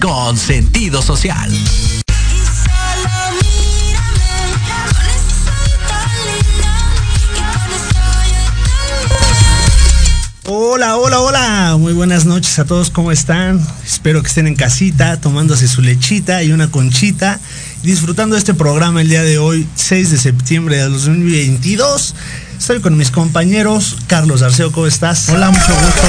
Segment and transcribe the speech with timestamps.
[0.00, 1.50] con sentido social.
[10.46, 11.76] Hola, hola, hola.
[11.78, 12.90] Muy buenas noches a todos.
[12.90, 13.60] ¿Cómo están?
[13.84, 17.40] Espero que estén en casita, tomándose su lechita y una conchita,
[17.82, 22.14] disfrutando de este programa el día de hoy, 6 de septiembre de 2022.
[22.58, 23.96] Estoy con mis compañeros.
[24.06, 25.28] Carlos Arceo, ¿cómo estás?
[25.28, 26.02] Hola, mucho gusto.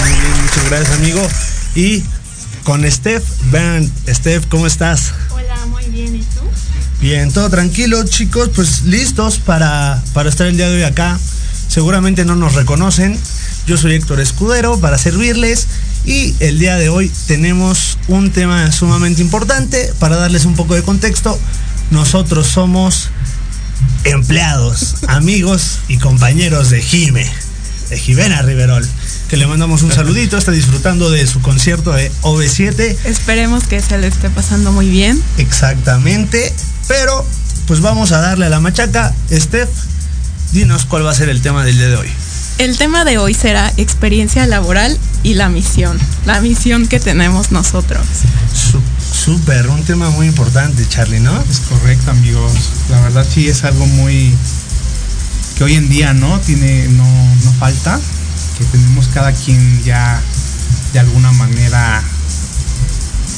[0.00, 1.28] Muy bien, muchas gracias, amigo.
[1.74, 2.02] Y
[2.64, 3.90] con Steph Bernd.
[4.08, 5.12] Steph, ¿cómo estás?
[5.30, 6.14] Hola, muy bien.
[6.14, 6.42] ¿Y tú?
[7.00, 8.50] Bien, todo tranquilo, chicos.
[8.54, 11.18] Pues listos para, para estar el día de hoy acá.
[11.68, 13.18] Seguramente no nos reconocen.
[13.66, 15.66] Yo soy Héctor Escudero para servirles.
[16.04, 20.82] Y el día de hoy tenemos un tema sumamente importante para darles un poco de
[20.82, 21.38] contexto.
[21.90, 23.08] Nosotros somos
[24.04, 27.28] empleados, amigos y compañeros de Jime,
[27.88, 28.86] de Jimena Riverol
[29.32, 32.98] que le mandamos un saludito, está disfrutando de su concierto de OV7.
[33.06, 35.18] Esperemos que se le esté pasando muy bien.
[35.38, 36.52] Exactamente,
[36.86, 37.26] pero
[37.66, 39.14] pues vamos a darle a la machaca.
[39.32, 39.70] Steph,
[40.52, 42.08] dinos cuál va a ser el tema del día de hoy.
[42.58, 48.06] El tema de hoy será experiencia laboral y la misión, la misión que tenemos nosotros.
[49.24, 51.42] Súper, un tema muy importante, Charlie, ¿no?
[51.50, 52.52] Es correcto, amigos.
[52.90, 54.34] La verdad sí es algo muy
[55.56, 57.06] que hoy en día no tiene, no,
[57.44, 57.98] no falta
[58.58, 60.20] que tenemos cada quien ya
[60.92, 62.02] de alguna manera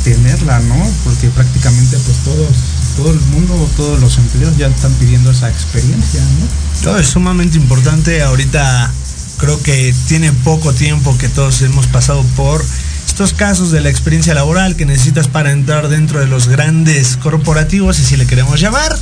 [0.05, 0.77] tenerla, ¿no?
[1.05, 2.57] Porque prácticamente pues todos
[2.97, 6.47] todo el mundo, todos los empleos ya están pidiendo esa experiencia, ¿no?
[6.83, 8.23] Todo es sumamente importante.
[8.23, 8.91] Ahorita
[9.39, 12.65] creo que tiene poco tiempo que todos hemos pasado por
[13.07, 17.99] estos casos de la experiencia laboral que necesitas para entrar dentro de los grandes corporativos,
[17.99, 18.97] y si le queremos llamar.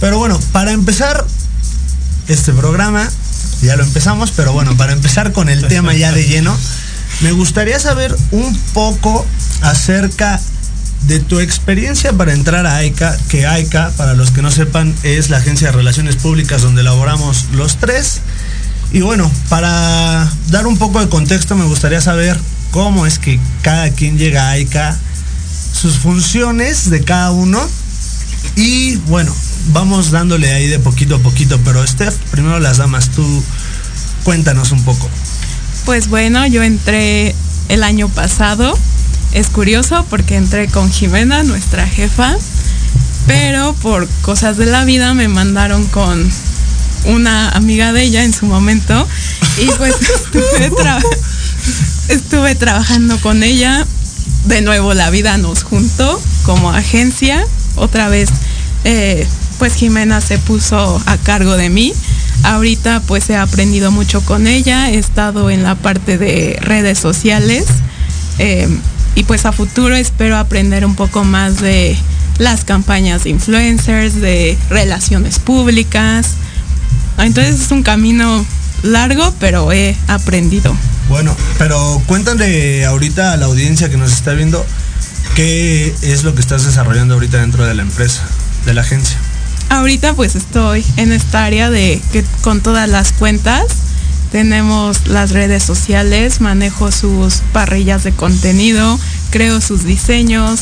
[0.00, 1.24] Pero bueno, para empezar
[2.28, 3.08] este programa,
[3.62, 6.56] ya lo empezamos, pero bueno, para empezar con el tema ya de lleno,
[7.20, 9.26] me gustaría saber un poco
[9.62, 10.40] acerca
[11.06, 15.30] de tu experiencia para entrar a AICA, que AICA, para los que no sepan, es
[15.30, 18.20] la agencia de relaciones públicas donde elaboramos los tres.
[18.92, 22.38] Y bueno, para dar un poco de contexto, me gustaría saber
[22.70, 24.98] cómo es que cada quien llega a AICA,
[25.72, 27.60] sus funciones de cada uno.
[28.56, 29.34] Y bueno,
[29.68, 33.42] vamos dándole ahí de poquito a poquito, pero Steph, primero las damas, tú
[34.24, 35.08] cuéntanos un poco.
[35.84, 37.34] Pues bueno, yo entré
[37.68, 38.78] el año pasado.
[39.32, 42.36] Es curioso porque entré con Jimena, nuestra jefa,
[43.26, 46.30] pero por cosas de la vida me mandaron con
[47.04, 49.06] una amiga de ella en su momento
[49.58, 50.72] y pues estuve,
[52.08, 53.86] estuve trabajando con ella.
[54.46, 57.44] De nuevo la vida nos juntó como agencia.
[57.76, 58.30] Otra vez
[58.84, 59.26] eh,
[59.58, 61.92] pues Jimena se puso a cargo de mí.
[62.44, 67.66] Ahorita pues he aprendido mucho con ella, he estado en la parte de redes sociales
[68.38, 68.68] eh,
[69.14, 71.96] y pues a futuro espero aprender un poco más de
[72.38, 76.34] las campañas de influencers, de relaciones públicas.
[77.18, 78.46] Entonces es un camino
[78.82, 80.76] largo, pero he aprendido.
[81.08, 84.64] Bueno, pero cuéntale ahorita a la audiencia que nos está viendo
[85.34, 88.22] qué es lo que estás desarrollando ahorita dentro de la empresa,
[88.66, 89.16] de la agencia.
[89.68, 93.64] Ahorita pues estoy en esta área de que con todas las cuentas
[94.32, 98.98] tenemos las redes sociales, manejo sus parrillas de contenido,
[99.30, 100.60] creo sus diseños,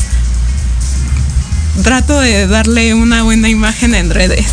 [1.83, 4.47] trato de darle una buena imagen en redes.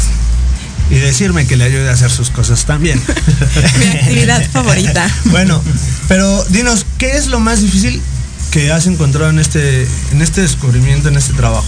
[0.90, 3.00] Y decirme que le ayude a hacer sus cosas también.
[3.78, 5.08] Mi actividad favorita.
[5.26, 5.62] Bueno,
[6.08, 8.02] pero dinos, ¿qué es lo más difícil
[8.50, 11.66] que has encontrado en este, en este descubrimiento, en este trabajo?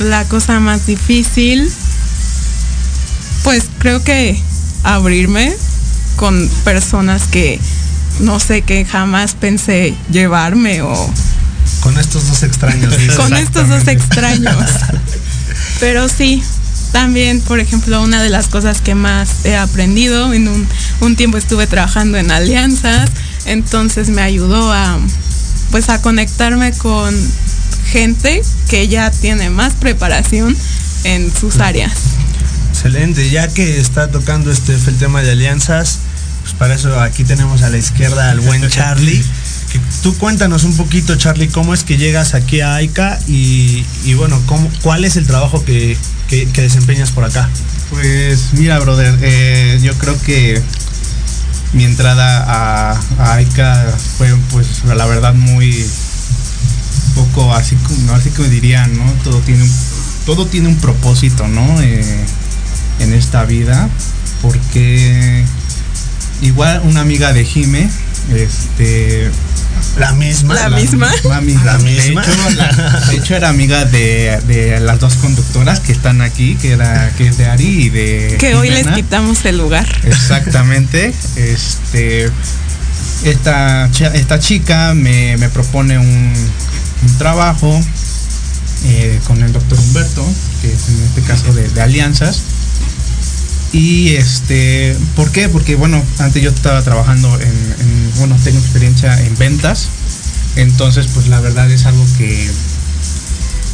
[0.00, 1.70] La cosa más difícil,
[3.42, 4.40] pues creo que
[4.82, 5.54] abrirme
[6.16, 7.60] con personas que
[8.20, 11.12] no sé, que jamás pensé llevarme o...
[11.80, 12.94] Con estos dos extraños.
[13.16, 14.56] con estos dos extraños.
[15.80, 16.42] Pero sí,
[16.92, 20.66] también, por ejemplo, una de las cosas que más he aprendido, en un,
[21.00, 23.10] un tiempo estuve trabajando en alianzas,
[23.46, 24.98] entonces me ayudó a,
[25.70, 27.14] pues a conectarme con
[27.94, 30.56] gente que ya tiene más preparación
[31.04, 31.92] en sus áreas.
[32.70, 36.00] Excelente, ya que está tocando este el tema de alianzas,
[36.42, 39.22] pues para eso aquí tenemos a la izquierda al buen Charlie.
[39.70, 43.84] Que tú cuéntanos un poquito, Charlie, cómo es que llegas aquí a AICA y,
[44.16, 45.96] bueno, cómo, cuál es el trabajo que,
[46.28, 47.48] desempeñas por acá.
[47.90, 50.60] Pues mira, brother, eh, yo creo que
[51.74, 55.86] mi entrada a, a AICA fue pues la verdad muy
[57.14, 59.04] poco así como, así como dirían, ¿no?
[59.22, 59.72] Todo tiene un,
[60.26, 61.80] todo tiene un propósito, ¿no?
[61.80, 62.24] Eh,
[63.00, 63.88] en esta vida,
[64.42, 65.44] porque
[66.42, 67.88] igual una amiga de Jime,
[68.34, 69.30] este,
[69.98, 70.54] la misma.
[70.54, 71.12] La, misma.
[71.24, 72.22] La misma.
[73.10, 77.36] De, hecho, era amiga de, las dos conductoras que están aquí, que era que es
[77.38, 78.36] de Ari y de.
[78.38, 79.86] Que hoy les quitamos el lugar.
[80.04, 81.14] Exactamente.
[81.36, 82.30] Este.
[83.24, 86.32] Esta, esta chica me, me propone un,
[87.04, 87.80] un trabajo
[88.86, 90.26] eh, con el doctor Humberto,
[90.60, 92.42] que es en este caso de, alianzas.
[93.72, 95.48] Y este, ¿por qué?
[95.48, 99.88] Porque bueno, antes yo estaba trabajando en, bueno, tengo experiencia en ventas.
[100.56, 102.48] Entonces, pues la verdad es algo que,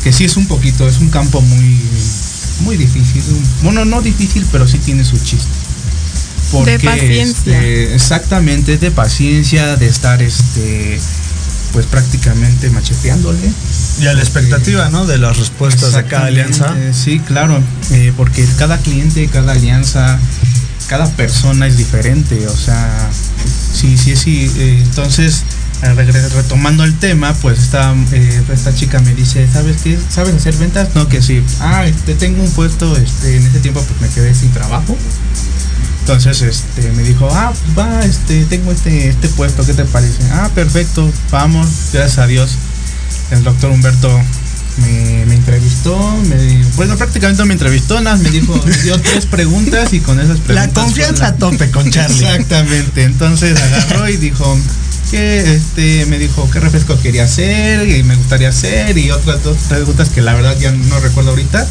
[0.02, 1.78] que sí es un poquito, es un campo muy,
[2.60, 3.22] muy difícil.
[3.62, 5.50] Bueno, no difícil, pero sí tiene su chiste.
[6.64, 7.58] de paciencia.
[7.58, 10.98] Este, exactamente, de paciencia, de estar este
[11.72, 13.52] pues prácticamente macheteándole.
[14.00, 15.06] Y a la expectativa, ¿no?
[15.06, 16.74] De las respuestas de cada alianza.
[16.92, 20.18] Sí, claro, eh, porque cada cliente, cada alianza,
[20.88, 23.10] cada persona es diferente, o sea,
[23.72, 24.50] sí, sí, sí.
[24.56, 25.44] Eh, entonces,
[26.34, 29.98] retomando el tema, pues esta, eh, esta chica me dice, ¿sabes qué?
[30.10, 30.88] ¿Sabes hacer ventas?
[30.94, 31.42] No, que sí.
[31.60, 34.96] Ah, este, tengo un puesto, este, en ese tiempo pues me quedé sin trabajo.
[36.00, 40.18] Entonces este, me dijo, ah, va, este, tengo este, este puesto, ¿qué te parece?
[40.32, 42.56] Ah, perfecto, vamos, gracias a Dios.
[43.30, 44.10] El doctor Humberto
[44.78, 45.96] me, entrevistó,
[46.28, 50.38] me, bueno, prácticamente me entrevistó, nada, me dijo, me dio tres preguntas y con esas
[50.40, 50.74] preguntas.
[50.74, 52.26] La confianza a tope con Charlie.
[52.26, 54.58] Exactamente, entonces agarró y dijo,
[55.10, 59.56] que este me dijo qué refresco quería hacer y me gustaría hacer y otras dos
[59.68, 61.66] preguntas que la verdad ya no recuerdo ahorita.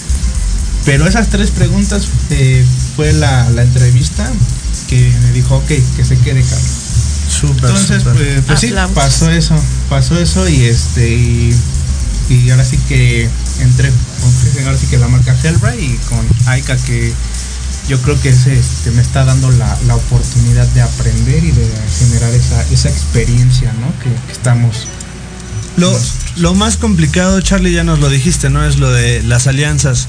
[0.86, 4.30] Pero esas tres preguntas eh, fue la, la entrevista
[4.88, 6.90] que me dijo, ok, que se quede Carlos.
[7.30, 9.56] Súper, Entonces, pues, pues sí, pasó eso,
[9.88, 11.56] pasó eso y este y,
[12.30, 16.76] y ahora sí que entré con ahora sí que la marca Hellbright y con Aika
[16.76, 17.14] que
[17.88, 21.68] yo creo que ese este, me está dando la, la oportunidad de aprender y de
[22.00, 23.88] generar esa, esa experiencia, ¿no?
[24.04, 24.88] Que, que estamos.
[25.76, 26.00] Lo,
[26.36, 28.64] lo más complicado, Charlie, ya nos lo dijiste, ¿no?
[28.64, 30.08] Es lo de las alianzas.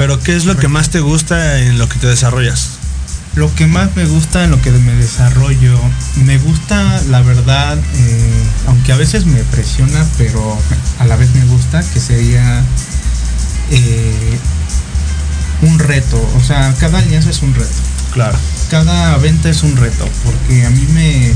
[0.00, 2.70] Pero ¿qué es lo que más te gusta en lo que te desarrollas?
[3.34, 5.78] Lo que más me gusta en lo que me desarrollo,
[6.24, 10.58] me gusta la verdad, eh, aunque a veces me presiona, pero
[11.00, 12.62] a la vez me gusta, que sería
[13.72, 14.38] eh,
[15.60, 16.18] un reto.
[16.34, 17.68] O sea, cada alianza es un reto.
[18.14, 18.38] Claro.
[18.70, 21.34] cada venta es un reto, porque a mí me,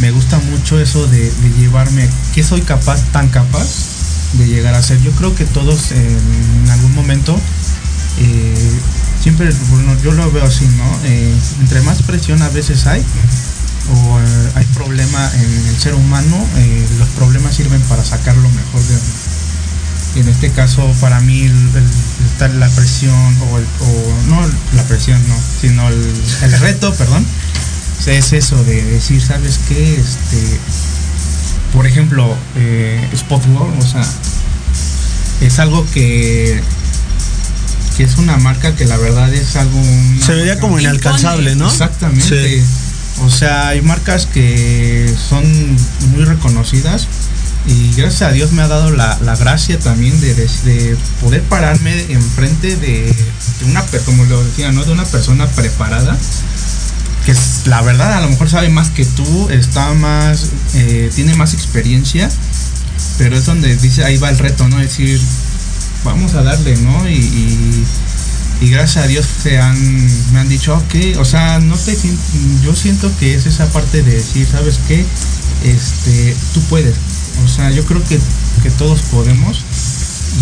[0.00, 3.87] me gusta mucho eso de, de llevarme, que soy capaz, tan capaz
[4.34, 5.00] de llegar a ser.
[5.02, 7.38] Yo creo que todos en algún momento,
[8.18, 8.72] eh,
[9.22, 10.98] siempre, bueno, yo lo veo así, ¿no?
[11.04, 13.02] Eh, entre más presión a veces hay,
[13.94, 18.48] o eh, hay problema en el ser humano, eh, los problemas sirven para sacar lo
[18.50, 18.98] mejor de
[20.16, 21.48] en este caso para mí
[22.32, 23.14] estar la presión
[23.52, 24.40] o, el- o no
[24.74, 26.12] la presión no sino el,
[26.60, 27.24] reto perdón
[28.06, 30.58] es eso de decir sabes qué este
[31.72, 34.04] por ejemplo eh, Spotworld o sea
[35.40, 36.60] es algo que
[37.96, 39.80] que es una marca que la verdad es algo
[40.24, 41.68] Se vería marca- como inalcanzable, ¿no?
[41.68, 42.58] Exactamente.
[42.60, 42.64] Sí.
[43.24, 45.42] O sea, hay marcas que son
[46.12, 47.08] muy reconocidas
[47.66, 51.42] y gracias a Dios me ha dado la, la gracia también de, de- de poder
[51.42, 54.84] pararme enfrente de, de una, como lo decía, ¿no?
[54.84, 56.16] De una persona preparada
[57.28, 61.52] que la verdad a lo mejor sabe más que tú, está más, eh, tiene más
[61.52, 62.30] experiencia,
[63.18, 64.78] pero es donde dice, ahí va el reto, ¿no?
[64.78, 65.20] Decir,
[66.04, 67.06] vamos a darle, ¿no?
[67.06, 67.16] Y,
[68.62, 69.76] y- gracias a Dios se han,
[70.32, 71.96] me han dicho, ok, o sea, no te
[72.64, 75.04] yo siento que es esa parte de decir, ¿sabes qué?
[75.64, 76.94] Este, tú puedes.
[77.44, 78.18] O sea, yo creo que,
[78.62, 79.64] que todos podemos.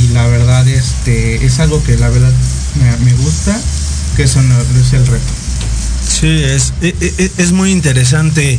[0.05, 2.33] Y la verdad, este, es algo que la verdad
[2.81, 3.59] me, me gusta,
[4.17, 5.33] que eso no, es el reto.
[6.21, 8.59] Sí, es, e- e- es muy interesante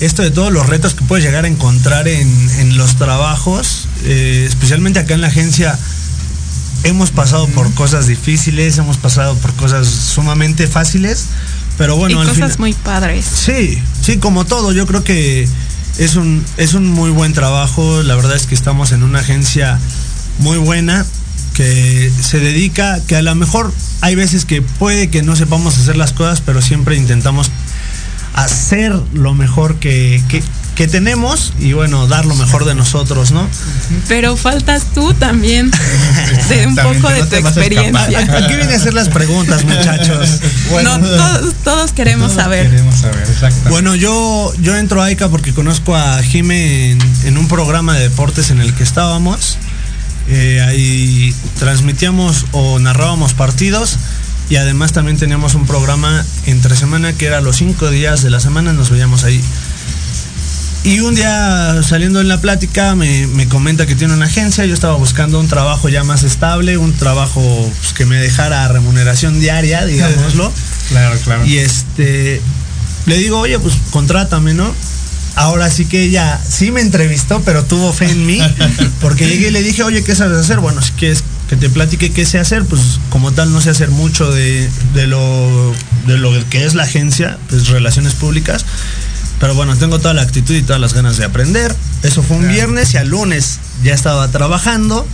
[0.00, 2.28] esto de todos los retos que puedes llegar a encontrar en,
[2.58, 5.78] en los trabajos, eh, especialmente acá en la agencia.
[6.84, 11.26] Hemos pasado por cosas difíciles, hemos pasado por cosas sumamente fáciles,
[11.76, 13.26] pero bueno, y cosas final- muy padres.
[13.26, 15.46] Sí, sí, como todo, yo creo que
[15.98, 18.02] es un, es un muy buen trabajo.
[18.02, 19.78] La verdad es que estamos en una agencia
[20.38, 21.04] muy buena
[21.60, 25.94] que se dedica, que a lo mejor hay veces que puede que no sepamos hacer
[25.96, 27.50] las cosas, pero siempre intentamos
[28.34, 30.42] hacer lo mejor que, que-
[30.76, 33.46] que tenemos y bueno, dar lo mejor de nosotros, ¿no?
[34.08, 35.70] Pero faltas tú también
[36.48, 38.18] de un poco de no tu experiencia.
[38.38, 40.40] Aquí viene a hacer las preguntas, muchachos.
[40.82, 42.70] no, todos, todos queremos Todos saber.
[42.70, 43.68] Queremos saber, exacto.
[43.68, 48.08] Bueno, yo, yo entro a AICA porque conozco a Jime en, en un programa de
[48.08, 49.58] deportes en el que estábamos.
[50.30, 53.98] Eh, ahí transmitíamos o narrábamos partidos
[54.48, 58.40] y además también teníamos un programa entre semana que era los cinco días de la
[58.40, 59.40] semana, nos veíamos ahí.
[60.82, 64.72] Y un día saliendo en la plática me, me comenta que tiene una agencia, yo
[64.72, 67.42] estaba buscando un trabajo ya más estable, un trabajo
[67.80, 70.52] pues, que me dejara remuneración diaria, digámoslo.
[70.88, 71.44] claro, claro.
[71.44, 72.40] Y este,
[73.06, 74.72] le digo, oye, pues contrátame, ¿no?
[75.36, 78.40] Ahora sí que ella sí me entrevistó, pero tuvo fe en mí,
[79.00, 80.58] porque llegué y le dije, oye, ¿qué sabes hacer?
[80.60, 83.90] Bueno, si quieres que te platique qué sé hacer, pues como tal no sé hacer
[83.90, 85.74] mucho de, de lo,
[86.06, 88.64] de lo que es la agencia, pues relaciones públicas,
[89.40, 91.74] pero bueno, tengo toda la actitud y todas las ganas de aprender.
[92.02, 92.54] Eso fue un Claro.
[92.56, 95.06] viernes y al lunes ya estaba trabajando.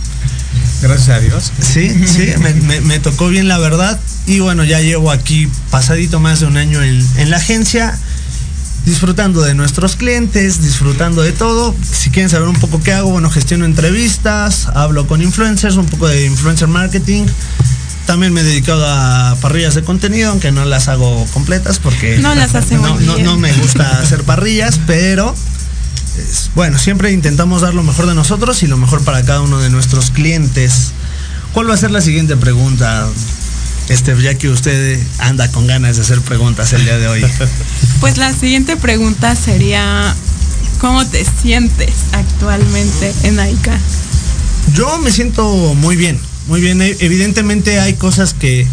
[0.81, 1.51] Gracias a Dios.
[1.61, 3.99] Sí, sí, me, me- me tocó bien la verdad.
[4.27, 7.97] Y bueno, ya llevo aquí pasadito más de un año en, en la agencia,
[8.91, 11.75] disfrutando de nuestros clientes, disfrutando de todo.
[11.83, 16.07] Si quieren saber un poco qué hago, bueno, gestiono entrevistas, hablo con influencers, un poco
[16.07, 17.25] de influencer marketing.
[18.05, 22.33] También me he dedicado a parrillas de contenido, aunque no las hago completas porque No
[22.33, 23.25] las hace muy no, no- bien.
[23.25, 25.35] no me gusta hacer parrillas, pero
[26.17, 29.59] es- bueno, siempre intentamos dar lo mejor de nosotros y lo mejor para cada uno
[29.59, 30.91] de nuestros clientes.
[31.53, 33.05] ¿Cuál va a ser la siguiente pregunta?
[33.89, 37.25] Este, ya que usted anda con ganas de hacer preguntas el día de hoy.
[37.99, 40.13] Pues la siguiente pregunta sería,
[40.79, 43.79] ¿cómo te sientes actualmente en AICA?
[44.75, 46.81] Yo me siento muy bien, muy bien.
[46.81, 48.67] E- Evidentemente hay cosas que,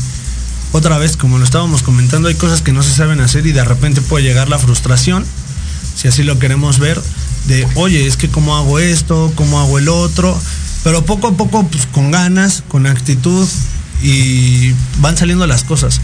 [0.72, 3.64] otra vez, como lo estábamos comentando, hay cosas que no se saben hacer y de
[3.64, 5.24] repente puede llegar la frustración.
[5.96, 7.00] si así lo queremos ver,
[7.46, 10.38] de, oye, es que cómo hago esto, cómo hago el otro,
[10.82, 13.48] pero poco a poco, pues con ganas, con actitud
[14.02, 16.00] y van saliendo las cosas.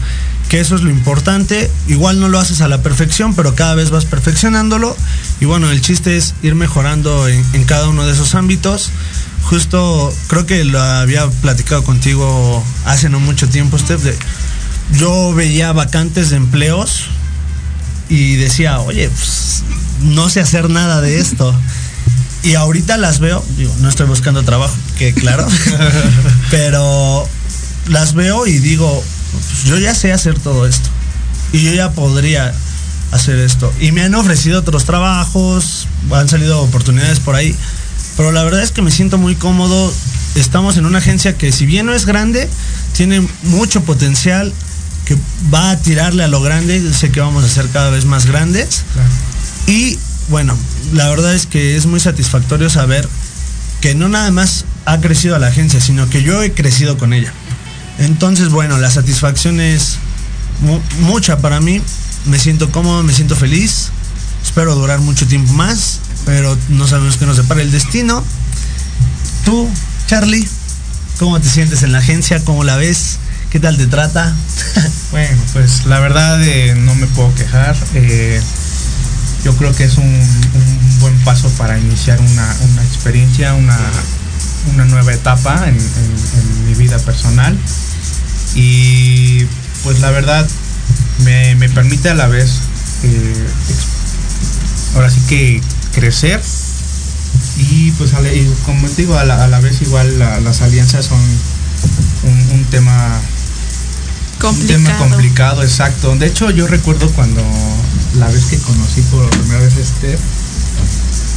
[0.49, 1.71] Que eso es lo importante.
[1.87, 4.95] Igual no lo haces a la perfección, pero cada vez vas perfeccionándolo.
[5.39, 8.91] Y bueno, el chiste es ir mejorando en, en cada uno de esos ámbitos.
[9.43, 14.15] Justo creo que lo había platicado contigo hace no mucho tiempo, Steph, de,
[14.93, 17.05] yo veía vacantes de empleos
[18.09, 19.63] y decía, oye, pues,
[20.01, 21.55] no sé hacer nada de esto.
[22.43, 25.47] Y ahorita las veo, digo, no estoy buscando trabajo, que claro,
[26.51, 27.27] pero
[27.87, 30.89] las veo y digo, pues, yo ya sé hacer todo esto.
[31.53, 32.53] Y yo ya podría
[33.11, 33.71] hacer esto.
[33.79, 37.55] Y me han ofrecido otros trabajos, han salido oportunidades por ahí.
[38.17, 39.93] Pero la verdad es que me siento muy cómodo.
[40.35, 42.47] Estamos en una agencia que si bien no es grande,
[42.95, 44.53] tiene mucho potencial,
[45.05, 45.17] que
[45.53, 46.93] va a tirarle a lo grande.
[46.93, 48.83] Sé que vamos a ser cada vez más grandes.
[48.93, 49.09] Claro.
[49.67, 50.57] Y bueno,
[50.93, 53.07] la verdad es que es muy satisfactorio saber
[53.81, 57.33] que no nada más ha crecido la agencia, sino que yo he crecido con ella.
[57.99, 59.97] Entonces, bueno, la satisfacción es
[60.61, 61.81] mu mucha para mí.
[62.25, 63.89] Me siento cómodo, me siento feliz.
[64.43, 68.23] Espero durar mucho tiempo más, pero no sabemos qué nos depara el destino.
[69.45, 69.69] Tú,
[70.07, 70.47] Charlie,
[71.19, 72.43] ¿cómo te sientes en la agencia?
[72.43, 73.17] ¿Cómo la ves?
[73.49, 74.33] ¿Qué tal te trata?
[75.11, 77.75] Bueno, pues la verdad eh, no me puedo quejar.
[77.95, 78.41] Eh,
[79.43, 83.77] yo creo que es un, un, buen paso para iniciar una, una experiencia, una,
[84.73, 87.57] una, nueva etapa en, en, en, mi vida personal.
[88.55, 89.45] Y
[89.83, 90.47] pues la verdad
[91.19, 92.59] me, me permite a la vez,
[93.03, 93.47] eh,
[94.95, 95.61] ahora sí que
[95.93, 96.41] crecer.
[97.57, 98.11] Y pues
[98.65, 101.19] como te digo, a la, a la vez igual la, las alianzas son
[102.23, 103.19] un, un tema
[104.39, 104.79] complicado.
[104.79, 106.15] Un tema complicado, exacto.
[106.15, 107.43] De hecho, yo recuerdo cuando
[108.17, 109.79] la vez que conocí por primera vez a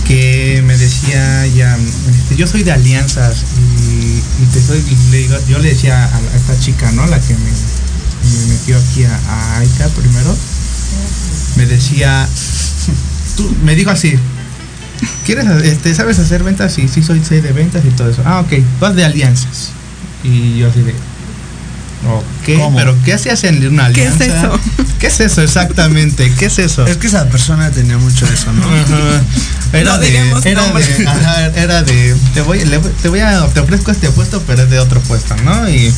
[0.07, 1.77] que me decía ya,
[2.11, 3.45] este, yo soy de alianzas
[3.89, 7.07] y, y te soy, y le digo, yo le decía a, a, esta chica, ¿no?
[7.07, 10.37] La que me, me metió aquí a, a Aika primero,
[11.57, 12.29] me decía,
[13.37, 14.15] tú, me dijo así,
[15.25, 16.73] ¿quieres, este, sabes hacer ventas?
[16.73, 18.23] Sí, sí, soy, soy de ventas y todo eso.
[18.25, 19.71] Ah, ok, vas de alianzas.
[20.23, 20.95] Y yo así de,
[22.07, 22.77] Ok, ¿Cómo?
[22.77, 24.19] pero ¿qué se hace en una alianza?
[24.19, 24.61] ¿Qué es eso?
[24.99, 26.33] ¿Qué es eso exactamente?
[26.39, 26.87] ¿Qué es eso?
[26.87, 28.65] Es que esa persona tenía mucho eso, ¿no?
[29.73, 33.59] Era, no de, era de, ajá, era de, te voy, le, te voy a, te
[33.59, 35.69] ofrezco este puesto, pero es de otro puesto, ¿no?
[35.69, 35.93] Y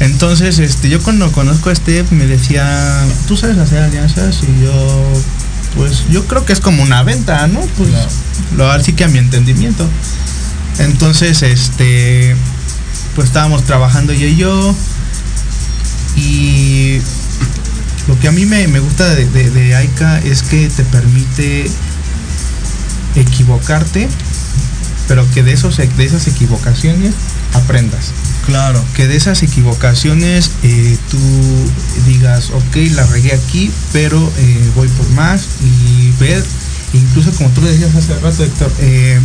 [0.00, 4.38] entonces, este, yo cuando conozco a este me decía, ¿tú sabes hacer alianzas?
[4.42, 5.22] Y yo,
[5.76, 7.60] pues, yo creo que es como una venta, ¿no?
[7.76, 8.08] Pues, claro.
[8.56, 9.86] lo así que a mi entendimiento.
[10.78, 12.34] Entonces, este,
[13.14, 14.74] pues estábamos trabajando yo y yo
[16.16, 16.98] y
[18.08, 21.70] lo que a mí me, me gusta de, de, de, Aika es que te permite
[23.14, 24.08] equivocarte,
[25.08, 27.14] pero que de, esos, de esas equivocaciones
[27.54, 28.12] aprendas.
[28.46, 28.84] Claro.
[28.96, 31.18] Que de esas equivocaciones eh, tú
[32.06, 36.44] digas, ok, la regué aquí, pero eh, voy por más y ver,
[36.92, 39.20] incluso como tú le decías hace rato, Héctor, eh,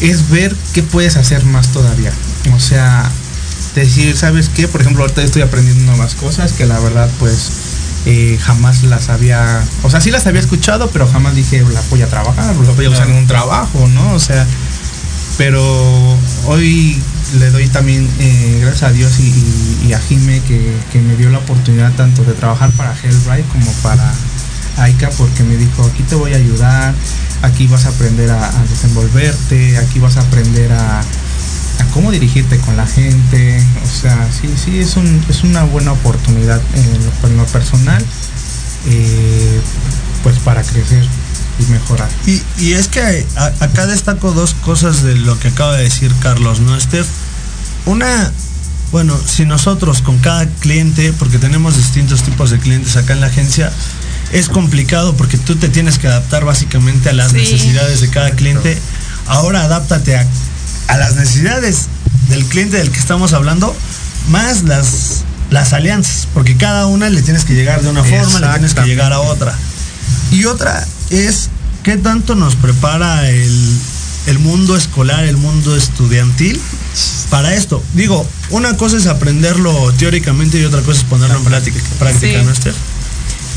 [0.00, 2.12] es ver qué puedes hacer más todavía.
[2.54, 3.10] O sea,
[3.74, 4.68] decir, ¿sabes qué?
[4.68, 7.50] Por ejemplo, ahorita estoy aprendiendo nuevas cosas que la verdad pues
[8.04, 12.02] eh, jamás las había, o sea, sí las había escuchado, pero jamás dije, la voy
[12.02, 14.12] a trabajar, la voy a usar en un trabajo, ¿no?
[14.14, 14.46] O sea,
[15.38, 15.62] pero
[16.46, 17.00] hoy
[17.38, 21.38] le doy también eh, gracias a Dios y a Jime que, que, me dio la
[21.38, 24.12] oportunidad tanto de trabajar para Hellbright como para
[24.78, 26.94] Aika porque me dijo, aquí te voy a ayudar,
[27.42, 31.02] aquí vas a aprender a, a desenvolverte, aquí vas a aprender a,
[31.82, 33.62] a cómo dirigirte con la gente.
[33.82, 38.04] O sea, sí, sí, es, un, es una buena oportunidad en lo, en lo personal,
[38.86, 39.60] eh,
[40.22, 41.04] pues para crecer
[41.58, 42.08] y mejorar.
[42.26, 46.12] Y, y es que a, acá destaco dos cosas de lo que acaba de decir
[46.20, 47.06] Carlos, ¿no, Steph?
[47.86, 48.32] Una,
[48.92, 53.26] bueno, si nosotros con cada cliente, porque tenemos distintos tipos de clientes acá en la
[53.26, 53.72] agencia,
[54.32, 57.38] es complicado porque tú te tienes que adaptar básicamente a las sí.
[57.38, 58.78] necesidades de cada cliente.
[59.26, 60.26] Ahora adáptate a
[60.88, 61.86] a las necesidades
[62.28, 63.74] del cliente del que estamos hablando,
[64.28, 68.48] más las, las alianzas, porque cada una le tienes que llegar de una forma, le
[68.48, 69.56] tienes que llegar a otra.
[70.30, 71.50] Y otra es
[71.82, 73.78] qué tanto nos prepara el,
[74.26, 76.60] el mundo escolar, el mundo estudiantil
[77.30, 77.82] para esto.
[77.94, 82.44] Digo, una cosa es aprenderlo teóricamente y otra cosa es ponerlo en práctica, práctica sí.
[82.44, 82.74] ¿no, Esther?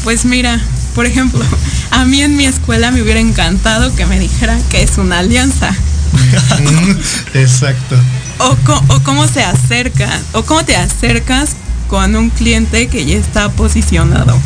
[0.04, 0.62] Pues mira,
[0.94, 1.44] por ejemplo,
[1.92, 5.76] a mí en mi escuela me hubiera encantado que me dijera que es una alianza.
[7.34, 7.96] Exacto.
[8.40, 8.58] O,
[8.94, 11.52] o, cómo se acerca, o cómo te acercas
[11.88, 14.38] con un cliente que ya está posicionado.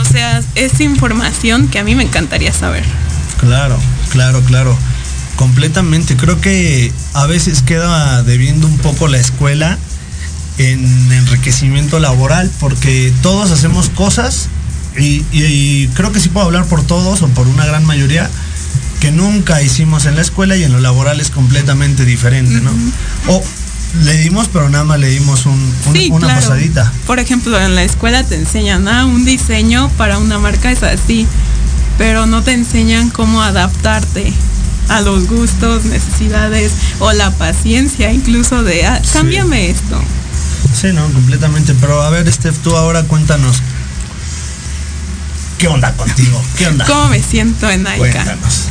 [0.00, 2.84] O sea, es información que a mí me encantaría saber.
[3.38, 3.78] Claro,
[4.10, 4.76] claro, claro.
[5.36, 6.16] Completamente.
[6.16, 9.78] Creo que a veces queda debiendo un poco la escuela
[10.58, 14.48] en enriquecimiento laboral porque todos hacemos cosas
[14.98, 18.28] y, y creo que sí puedo hablar por todos o por una gran mayoría
[19.00, 22.70] que nunca hicimos en la escuela y en lo laboral es completamente diferente, ¿no?
[23.28, 23.42] O
[24.04, 25.52] le dimos, pero nada más le dimos un,
[25.86, 26.40] un- Sí, una claro.
[26.40, 26.92] pasadita.
[27.06, 31.26] Por ejemplo, en la escuela te enseñan, ah, un diseño para una marca es así,
[31.98, 34.32] pero no te enseñan cómo adaptarte
[34.88, 40.00] a los gustos, necesidades o la paciencia incluso de, ah, cámbiame esto.
[40.78, 41.74] Sí, no, completamente.
[41.80, 43.56] Pero a ver, Steph, tú ahora cuéntanos.
[45.58, 46.42] ¿Qué onda contigo?
[46.56, 46.84] ¿Qué onda?
[46.86, 47.98] ¿Cómo me siento en Aika?
[47.98, 48.68] Cuéntanos.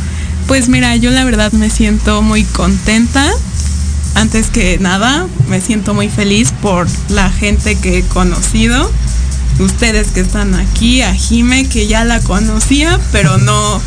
[0.50, 3.32] Pues mira, yo la verdad me siento muy contenta.
[4.16, 8.92] Antes que nada, me siento muy feliz por la gente que he conocido.
[9.60, 13.80] Ustedes que están aquí, a Jime, que ya la conocía, pero no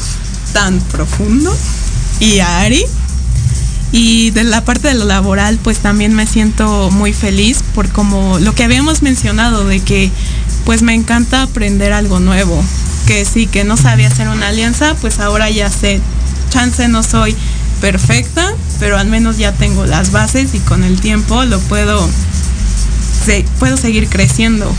[0.52, 1.52] tan profundo.
[2.20, 2.84] Y a Ari.
[3.90, 8.38] Y de la parte de lo laboral, pues también me siento muy feliz por como
[8.38, 10.12] lo que habíamos mencionado de que
[10.64, 12.62] pues me encanta aprender algo nuevo.
[13.08, 16.00] Que sí, que no sabía hacer una alianza, pues ahora ya sé.
[16.52, 17.34] Chance no soy
[17.80, 22.06] perfecta, pero al menos ya tengo las bases y con el tiempo lo puedo,
[23.24, 24.70] se- puedo seguir creciendo.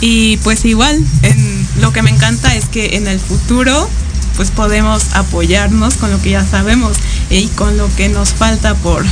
[0.00, 3.88] Y pues igual, en, lo que me encanta es que en el futuro
[4.36, 6.96] pues podemos apoyarnos con lo que ya sabemos
[7.30, 9.04] y con lo que nos falta por,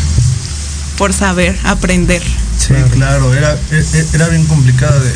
[0.99, 2.23] por saber, aprender.
[2.59, 5.13] Sí, claro, era, e- era bien complicado de,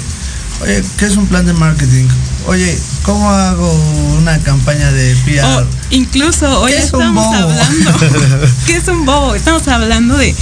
[0.63, 2.07] oye, ¿qué es un plan de marketing?
[2.47, 3.73] Oye, ¿cómo hago
[4.19, 5.45] una campaña de PR?
[5.45, 7.93] O incluso hoy ¿Qué es un estamos hablando.
[8.67, 9.35] ¿Qué es un bobo?
[9.35, 10.35] Estamos hablando de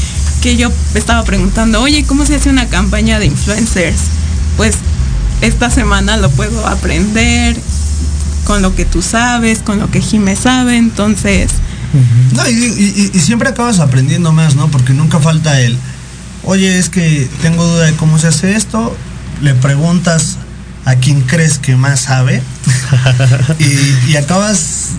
[0.42, 3.96] que yo estaba preguntando, oye, ¿cómo se hace una campaña de influencers?
[4.58, 4.76] Pues
[5.40, 7.56] esta semana lo puedo aprender
[8.44, 11.50] con lo que tú sabes, con lo que Jime sabe, entonces
[12.34, 14.70] No, y- y siempre acabas aprendiendo más, ¿no?
[14.70, 15.78] Porque nunca falta el,
[16.42, 18.94] oye, es que tengo duda de cómo se hace esto,
[19.40, 20.36] le preguntas
[20.84, 22.42] a quien crees que más sabe
[23.58, 24.90] y, y acabas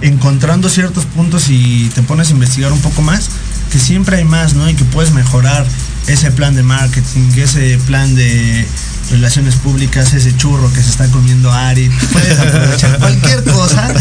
[0.00, 3.28] encontrando ciertos puntos y te pones a investigar un poco más,
[3.70, 4.68] que siempre hay más, ¿no?
[4.68, 5.66] Y que puedes mejorar
[6.06, 8.66] ese plan de marketing, ese plan de
[9.10, 13.94] relaciones públicas, ese churro que se está comiendo Ari, puedes aprovechar cualquier cosa.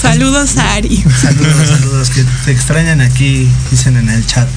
[0.00, 1.04] saludos a Ari.
[1.20, 4.48] Saludos, saludos, que te extrañan aquí, dicen en el chat.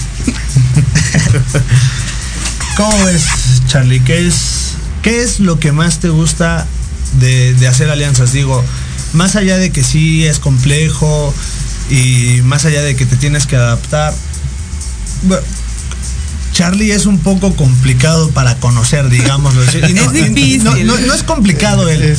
[2.77, 3.25] ¿Cómo ves,
[3.67, 3.99] Charlie?
[4.01, 6.65] ¿Qué es, qué es lo que más te gusta
[7.19, 8.33] de, de hacer alianzas?
[8.33, 8.63] Digo,
[9.13, 11.33] más allá de que sí es complejo
[11.89, 14.13] y más allá de que te tienes que adaptar,
[15.23, 15.43] bueno,
[16.53, 19.63] Charlie es un poco complicado para conocer, digámoslo.
[19.63, 20.63] Y Es difícil.
[20.63, 22.17] No, no- no es complicado él,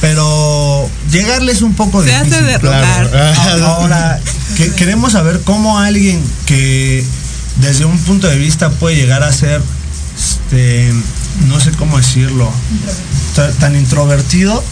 [0.00, 2.34] pero llegarle es un poco Se difícil.
[2.34, 3.34] hace de rogar.
[3.64, 4.20] Ahora,
[4.56, 7.04] que- queremos saber cómo alguien que
[7.60, 9.62] desde un punto de vista puede llegar a ser,
[10.50, 10.92] este,
[11.48, 12.50] no sé cómo decirlo,
[13.34, 14.62] ta- tan introvertido,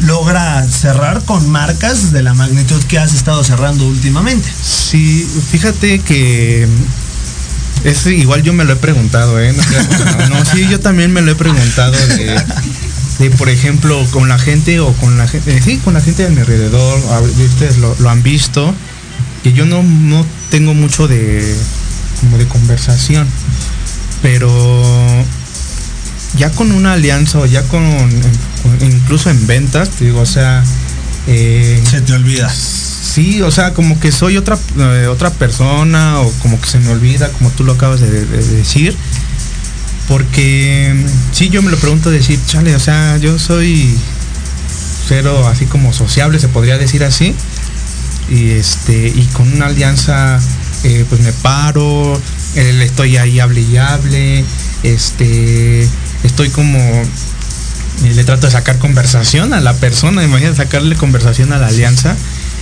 [0.00, 4.48] logra cerrar con marcas de la magnitud que has estado cerrando últimamente.
[4.62, 6.66] Sí, fíjate que
[7.84, 9.52] es igual yo me lo he preguntado, ¿eh?
[9.52, 12.42] No, no, no, sí, yo también me lo he preguntado de,
[13.18, 16.22] de, por ejemplo, con la gente o con la gente, eh, sí, con la gente
[16.24, 16.98] de mi alrededor,
[17.50, 18.74] ustedes lo, lo han visto,
[19.42, 21.54] que yo no, no tengo mucho de,
[22.20, 23.28] como de conversación,
[24.24, 24.82] pero
[26.38, 27.84] ya con una alianza o ya con,
[28.80, 30.64] incluso en ventas, te digo, o sea,
[31.26, 32.50] eh, Se te olvida.
[32.50, 36.88] Sí, o sea, como que soy otra, eh, otra persona o como que se me
[36.88, 38.96] olvida, como tú lo acabas de, de- de decir.
[40.08, 40.94] Porque
[41.32, 43.94] sí, yo me lo pregunto decir, chale, o sea, yo soy
[45.06, 47.34] cero así como sociable, se podría decir así.
[48.30, 50.40] Y este, y con una alianza,
[50.82, 52.18] eh, pues me paro,
[52.56, 54.44] eh, le estoy ahí hable y hable,
[54.82, 55.88] este,
[56.22, 56.78] estoy como
[58.02, 62.16] y le trato de sacar conversación a la persona, imagínate sacarle conversación a la alianza.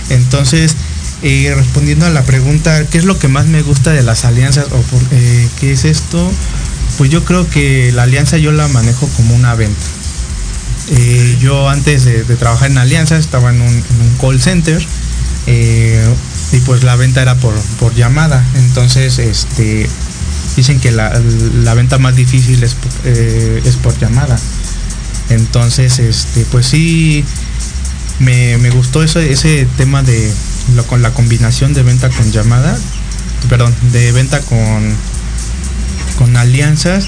[0.09, 0.75] Entonces,
[1.23, 4.65] eh, respondiendo a la pregunta, ¿qué es lo que más me gusta de las alianzas
[4.71, 6.31] o por, eh, qué es esto?
[6.97, 9.85] Pues yo creo que la alianza yo la manejo como una venta.
[10.89, 13.83] Eh, yo antes de, trabajar en alianzas estaba en un,
[14.19, 14.85] call center
[15.47, 16.05] eh,
[16.53, 18.45] y pues la venta era por, por llamada.
[18.55, 19.89] Entonces, este,
[20.55, 21.19] dicen que la,
[21.63, 24.39] la venta más difícil es, eh, es por llamada.
[25.29, 27.25] Entonces, este, pues sí,
[28.19, 30.31] me, me gustó eso, ese tema de
[30.75, 32.77] lo, con la combinación de venta con llamada,
[33.49, 34.95] perdón, de venta con,
[36.19, 37.07] con alianzas,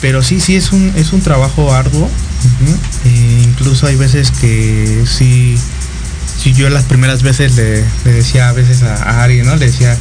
[0.00, 2.10] pero sí, sí es un, es un trabajo arduo.
[3.04, 5.56] Eh, incluso hay veces que sí,
[6.40, 9.56] sí yo las primeras veces le, decía a veces a, Ari, ¿no?
[9.56, 9.96] Le decía,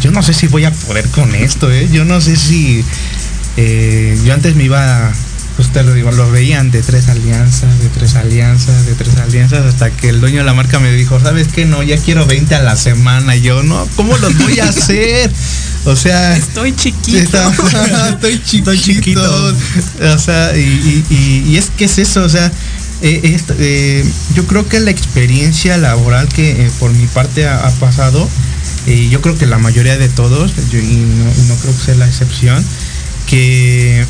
[0.00, 1.88] yo no sé si voy a poder con esto, ¿eh?
[1.92, 2.84] Yo no sé si...
[3.56, 5.12] Eh, yo antes me iba
[5.60, 9.66] pues te lo digo, lo veían de tres alianzas, de tres alianzas, de tres alianzas,
[9.66, 11.66] hasta que el dueño de la marca me dijo, ¿sabes qué?
[11.66, 13.36] No, ya quiero 20 a la semana.
[13.36, 15.30] Y yo, no, ¿cómo los voy a hacer?
[15.84, 16.34] O sea...
[16.34, 17.38] Estoy chiquito.
[18.08, 18.72] estoy chiquito.
[18.72, 19.54] Estoy chiquito.
[20.14, 22.50] O sea, y, es que es eso, o sea...
[23.02, 28.28] Eh, eh, yo creo que la experiencia laboral que eh, por mi parte ha, pasado,
[28.86, 30.96] y yo creo que la mayoría de todos, y,
[31.48, 32.62] no, creo que sea la excepción,
[33.26, 34.04] que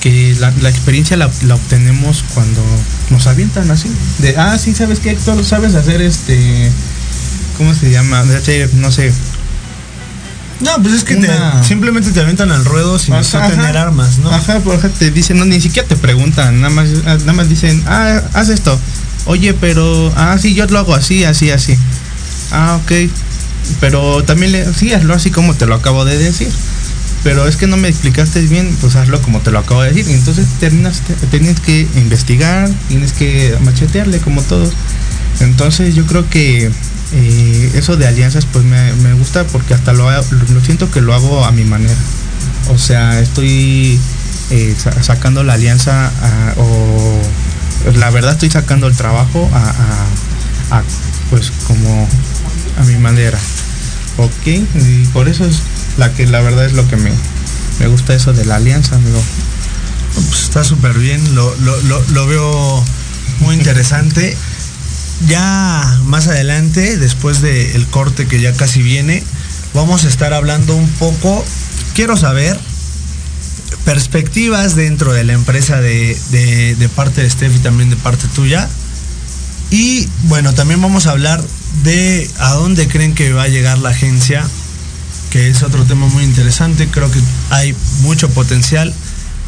[0.00, 2.62] que la, experiencia la, obtenemos cuando
[3.08, 3.90] nos avientan así.
[4.18, 5.42] De, ah, sí, ¿sabes qué, Héctor?
[5.42, 6.70] ¿Sabes hacer este...
[7.56, 8.22] ¿Cómo se llama?
[8.74, 9.12] no sé.
[10.60, 11.18] No, pues es que
[11.66, 14.30] simplemente te avientan al ruedo sin tener armas, ¿no?
[14.30, 17.82] Ajá, por ejemplo, te dicen, no, ni siquiera te preguntan, nada más, nada más dicen,
[17.86, 18.78] ah, haz esto.
[19.26, 21.76] Oye, pero, ah, sí, yo lo hago así, así, así.
[22.52, 23.10] Ah, ok.
[23.80, 26.48] Pero también le, sí, hazlo así como te lo acabo de decir
[27.24, 30.14] pero es que no me explicaste bien, pues hazlo como te lo acabo de decir.
[30.14, 34.74] Entonces terminas, tienes que investigar, tienes que machetearle como todos.
[35.40, 36.70] Entonces yo creo que
[37.12, 41.44] eh, eso de alianzas pues me, gusta porque hasta lo, lo, siento que lo hago
[41.44, 41.94] a mi manera.
[42.68, 44.00] O sea, estoy
[44.50, 46.10] eh, sacando la alianza
[46.56, 47.20] o
[47.96, 49.48] la verdad estoy sacando el trabajo
[50.70, 50.82] a,
[51.30, 52.08] pues como
[52.78, 53.38] a mi manera.
[54.16, 55.58] Ok, y por eso es
[55.98, 57.10] la que la verdad es lo que me,
[57.80, 59.22] me gusta eso de la alianza, amigo.
[60.14, 62.84] Pues está súper bien, lo, lo, veo
[63.40, 64.36] muy interesante.
[65.28, 69.22] Ya más adelante, después del corte que ya casi viene,
[69.72, 71.44] vamos a estar hablando un poco,
[71.94, 72.58] quiero saber,
[73.84, 78.26] perspectivas dentro de la empresa de, de, de parte de Steph y también de parte
[78.34, 78.68] tuya.
[79.70, 81.42] Y bueno, también vamos a hablar
[81.82, 84.44] de a dónde creen que va a llegar la agencia
[85.34, 86.86] que es otro tema muy interesante.
[86.86, 87.18] Creo que
[87.50, 88.94] hay mucho potencial.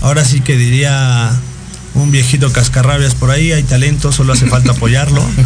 [0.01, 1.31] Ahora sí que diría
[1.97, 5.25] un viejito cascarrabias por ahí, hay talento, solo hace falta apoyarlo.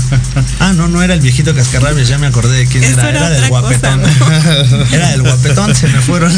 [0.58, 3.48] Ah, no, no era el viejito cascarrabias, ya me acordé de quién era, era, del
[3.48, 4.02] guapetón.
[4.92, 6.32] Era del guapetón, se me fueron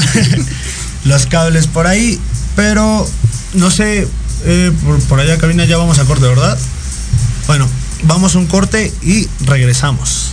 [1.04, 2.18] los cables por ahí,
[2.54, 3.08] pero
[3.54, 4.06] no sé,
[4.44, 6.56] eh, por, por allá cabina ya vamos a corte, ¿verdad?
[7.46, 7.68] Bueno,
[8.04, 10.32] vamos a un corte y regresamos.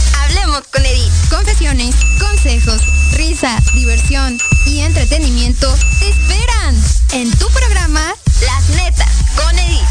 [0.69, 1.11] Con Edith.
[1.29, 2.81] Confesiones, consejos,
[3.13, 6.75] risa, diversión y entretenimiento te esperan
[7.13, 8.13] en tu programa
[8.45, 9.87] Las Netas con Edith.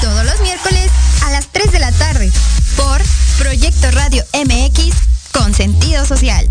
[0.00, 0.90] Todos los miércoles
[1.24, 2.32] a las 3 de la tarde
[2.76, 3.02] por
[3.38, 4.94] Proyecto Radio MX
[5.32, 6.48] con sentido social.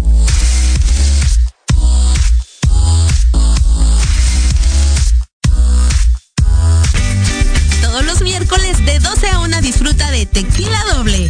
[7.81, 11.29] Todos los miércoles de 12 a 1 disfruta de Tequila Doble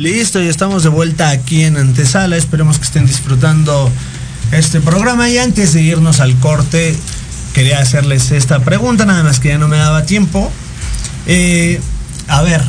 [0.00, 2.38] Listo, y estamos de vuelta aquí en Antesala.
[2.38, 3.92] Esperemos que estén disfrutando
[4.50, 5.28] este programa.
[5.28, 6.96] Y antes de irnos al corte,
[7.52, 10.50] quería hacerles esta pregunta, nada más que ya no me daba tiempo.
[11.26, 11.82] Eh,
[12.28, 12.62] a ver,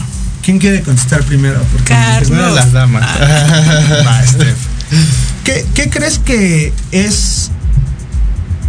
[0.44, 1.62] ¿quién quiere contestar primero?
[1.72, 2.54] Porque Carlos.
[2.54, 3.08] las damas.
[3.08, 4.24] Ah,
[5.46, 7.50] ¿Qué, ¿Qué crees que es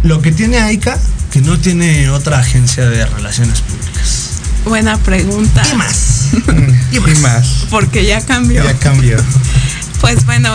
[0.03, 0.97] lo que tiene AICA
[1.33, 4.29] que no tiene otra agencia de relaciones públicas?
[4.63, 5.63] Buena pregunta.
[5.63, 6.12] ¿Qué más?
[6.91, 7.65] ¿Qué más?
[7.69, 8.63] Porque ya cambió.
[8.63, 9.17] Ya cambió.
[10.01, 10.53] Pues bueno,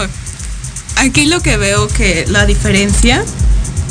[0.97, 3.25] aquí lo que veo que la diferencia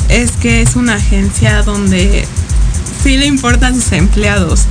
[0.08, 2.26] es que es una agencia donde
[3.02, 4.62] sí le importan sus empleados,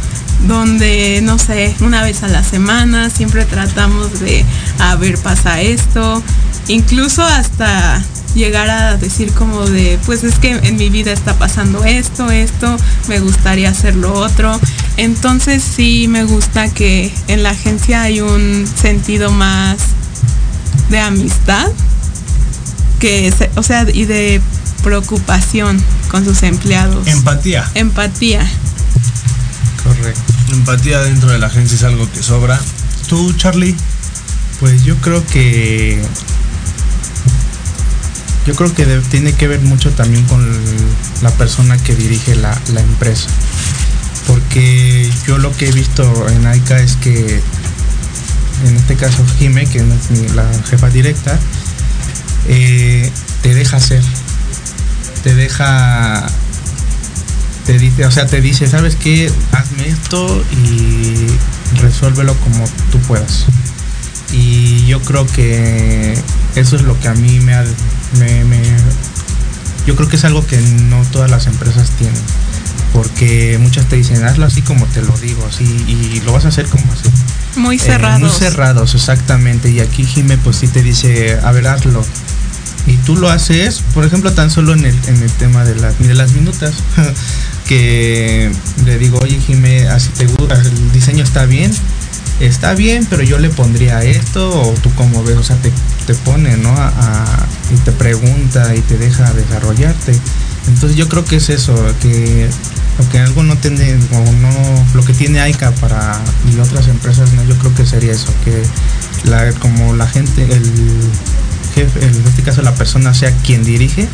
[0.48, 4.46] donde, no sé, una vez a la semana siempre tratamos de,
[4.80, 6.24] a ver, pasa esto,
[6.68, 8.02] incluso hasta
[8.36, 12.78] llegar a decir como de, pues es que en mi vida está pasando esto, esto,
[13.08, 14.60] me gustaría hacer lo otro.
[14.98, 19.78] Entonces sí me gusta que en la agencia hay un sentido más
[20.90, 21.68] de amistad,
[23.00, 24.42] que, o sea, y de
[24.84, 27.08] preocupación con sus empleados.
[27.08, 27.70] Empatía.
[27.76, 28.50] Empatía.
[29.84, 30.34] Correcto.
[30.52, 32.60] Empatía dentro de la agencia es algo que sobra.
[33.08, 33.76] ¿Tú, Charlie?
[34.60, 36.02] Pues yo creo que
[38.48, 40.42] yo creo que tiene que ver mucho también con
[41.22, 43.28] la persona que dirige la, empresa.
[44.28, 47.42] Porque yo lo que he visto en AICA es que,
[48.66, 51.40] en este caso Jime, que es la jefa directa,
[52.48, 53.10] eh,
[53.42, 54.04] te deja hacer.
[55.24, 56.28] Te deja.
[57.66, 59.32] Te dice, o sea, te dice, ¿sabes qué?
[59.52, 61.28] Hazme esto y
[61.82, 63.46] resuélvelo como tú puedas.
[64.32, 66.18] Y yo creo que
[66.56, 67.64] eso es lo que a mí me ha
[68.18, 68.62] me,
[69.86, 72.22] yo creo que es algo que no todas las empresas tienen.
[72.98, 76.48] Porque muchas te dicen, hazlo así como te lo digo, así, y lo vas a
[76.48, 77.08] hacer como así.
[77.56, 78.22] Muy eh, cerrados.
[78.22, 79.70] muy cerrados, exactamente.
[79.70, 82.04] Y aquí Jime pues sí te dice, a ver, hazlo.
[82.88, 86.00] Y tú lo haces, por ejemplo, tan solo en el, en el tema de las,
[86.00, 86.74] de las minutas,
[87.68, 88.52] que
[88.84, 91.72] le digo, oye Jime, así te gusta, el diseño está bien,
[92.40, 96.58] está bien, pero yo le pondría esto, o tú como ves, o sea, te, pone,
[96.58, 96.74] ¿no?
[97.72, 100.20] y te pregunta y te deja desarrollarte.
[100.68, 102.50] Entonces yo creo que es eso, que
[102.98, 106.20] lo que algo no tiene, o no, lo que tiene AICA para
[106.52, 108.64] y otras empresas, no, yo creo que sería eso, que
[109.30, 110.64] la, como la gente, el
[111.76, 114.08] jefe, en este caso la persona sea quien dirige,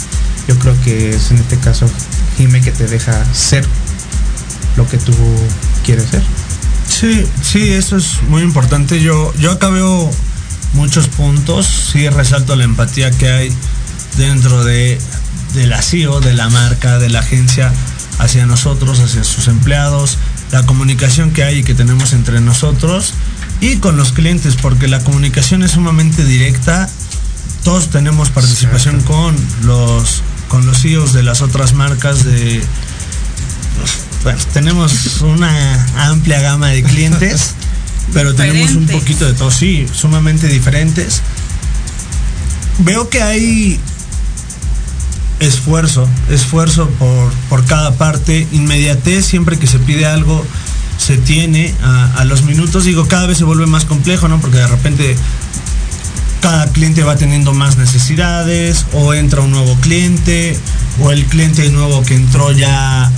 [0.48, 1.90] yo creo que es en este caso
[2.38, 3.66] Jime que te deja ser
[4.76, 5.14] lo que tú
[5.86, 6.24] quieres ser.
[6.88, 9.02] Sí, sí, eso es muy importante.
[9.02, 10.10] Yo, yo acá veo
[10.74, 11.68] muchos puntos.
[11.92, 13.54] Sí, resalto la empatía que hay
[14.18, 15.00] dentro de,
[15.56, 17.72] la CEO, de la marca, de la agencia,
[18.20, 20.18] hacia nosotros, hacia sus empleados,
[20.52, 23.14] la comunicación que hay y que tenemos entre nosotros
[23.60, 26.90] y con los clientes, porque la comunicación es sumamente directa.
[27.64, 32.64] Todos tenemos participación con los con los CEOs de las otras marcas de
[34.24, 37.56] bueno, tenemos una amplia gama de clientes,
[38.14, 41.22] pero tenemos un poquito de todo, sí, sumamente diferentes.
[42.80, 43.80] Veo que hay
[45.40, 46.90] esfuerzo, esfuerzo
[47.50, 50.46] por, cada parte, inmediatez, siempre que se pide algo
[50.98, 54.40] se tiene a, a, los minutos, digo, cada vez se vuelve más complejo, ¿no?
[54.40, 55.16] Porque de repente
[56.44, 60.58] cada cliente va teniendo más necesidades, o entra un nuevo cliente,
[61.00, 63.12] o el cliente nuevo que entró ya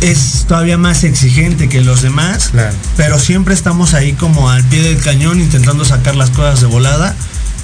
[0.00, 2.52] es todavía más exigente que los demás,
[2.96, 7.14] pero siempre estamos ahí como al pie del cañón intentando sacar las cosas de volada.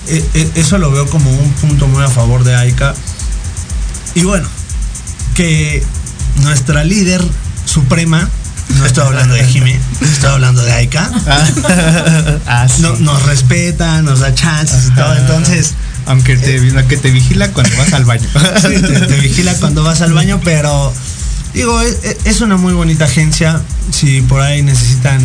[0.08, 2.94] E, e, eso lo veo como un punto muy a favor de AICA.
[4.16, 4.48] Y bueno,
[5.34, 5.84] que
[6.36, 7.22] nuestra líder
[7.66, 8.26] suprema,
[8.78, 11.10] no estoy hablando de Jimmy, estoy hablando de Aika.
[12.46, 12.66] Ah,
[13.00, 15.14] nos respeta, nos da chances y todo.
[15.16, 15.74] Entonces.
[16.06, 18.26] Aunque te, que te vigila cuando vas al baño.
[18.62, 20.94] te, vigila cuando vas al baño, pero
[21.52, 23.60] Digo, es, una muy bonita agencia.
[23.90, 25.20] Si por ahí necesitan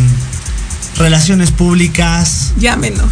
[0.96, 2.52] relaciones públicas.
[2.58, 3.10] Llámenos.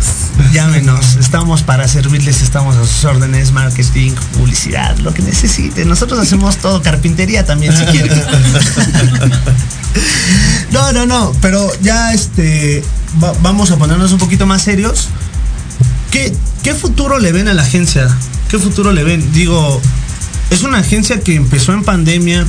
[0.52, 1.16] Llámenos.
[1.16, 5.88] Estamos para servirles, estamos a sus órdenes, marketing, publicidad, lo que necesiten.
[5.88, 8.10] Nosotros hacemos todo, carpintería también si quieren.
[10.70, 12.84] No, no, no, pero ya este
[13.42, 15.08] vamos a ponernos un poquito más serios.
[16.12, 18.08] ¿Qué, ¿Qué futuro le ven a la agencia?
[18.48, 19.32] ¿Qué futuro le ven?
[19.32, 19.80] Digo,
[20.50, 22.46] es una agencia que empezó en pandemia,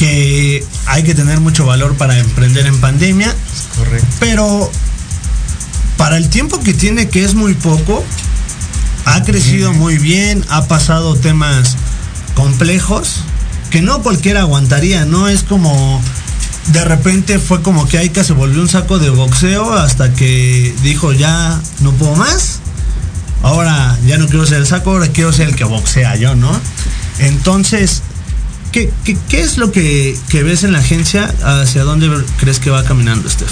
[0.00, 3.36] que hay que tener mucho valor para emprender en pandemia.
[3.76, 4.06] Correcto.
[4.18, 4.70] Pero
[5.98, 8.02] para el tiempo que tiene, que es muy poco,
[9.04, 11.76] ha crecido muy bien, ha pasado temas
[12.34, 13.24] complejos
[13.68, 16.00] que no cualquiera aguantaría, no es como
[16.68, 21.12] de repente fue como que Aika se volvió un saco de boxeo hasta que dijo
[21.12, 22.60] ya no puedo más.
[23.42, 26.58] Ahora ya no quiero ser el saco, ahora quiero ser el que boxea yo, ¿no?
[27.18, 28.02] Entonces,
[28.72, 28.92] ¿Qué,
[29.32, 31.32] es lo que, ves en la agencia?
[31.42, 32.08] ¿Hacia dónde
[32.38, 33.50] crees que va caminando, Steph?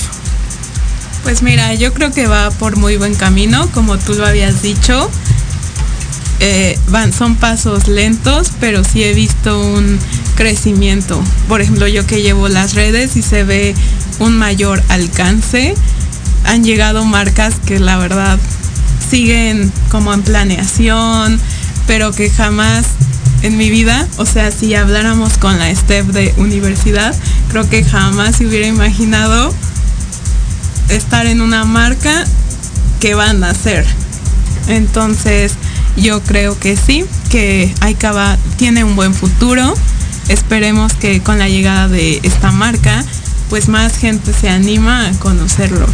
[1.24, 5.10] Pues mira, yo creo que va por muy buen camino, como tú lo habías dicho.
[6.40, 9.98] eh, van, son pasos lentos, pero sí he visto un
[10.36, 11.20] crecimiento.
[11.48, 13.74] Por ejemplo, yo que llevo las redes y se ve
[14.20, 15.74] un mayor alcance.
[16.44, 18.38] Han llegado marcas que la verdad
[19.10, 21.40] siguen como en planeación,
[21.88, 22.86] pero que jamás
[23.42, 27.14] en mi vida, o sea, si habláramos con la STEP de universidad,
[27.50, 29.54] creo que jamás hubiera imaginado
[30.88, 32.24] estar en una marca
[33.00, 33.86] que van a hacer.
[34.68, 35.52] Entonces,
[35.96, 39.74] yo creo que sí, que Aikaba tiene un buen futuro.
[40.28, 43.04] Esperemos que con la llegada de esta marca,
[43.48, 45.90] pues más gente se anima a conocerlos.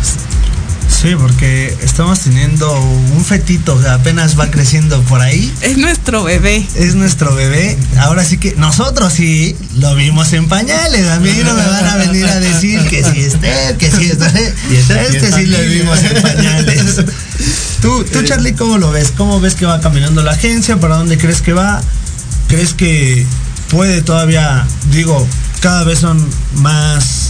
[1.04, 5.52] Sí, porque estamos teniendo un fetito que apenas va creciendo por ahí.
[5.60, 6.66] Es nuestro bebé.
[6.76, 7.76] Es nuestro bebé.
[7.98, 11.06] Ahora sí que nosotros sí lo vimos en pañales.
[11.08, 14.54] A mí no me van a venir a decir que sí este, que sí este.
[14.72, 17.04] Este sí lo vimos en pañales.
[17.82, 19.12] Tú, tú, Charlie, ¿cómo lo ves?
[19.14, 20.80] ¿Cómo ves que va caminando la agencia?
[20.80, 21.82] ¿Para dónde crees que va?
[22.48, 23.26] ¿Crees que
[23.68, 25.28] puede todavía, digo,
[25.60, 27.23] cada vez son más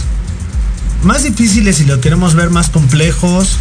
[1.05, 3.57] más difíciles y lo queremos ver más complejos,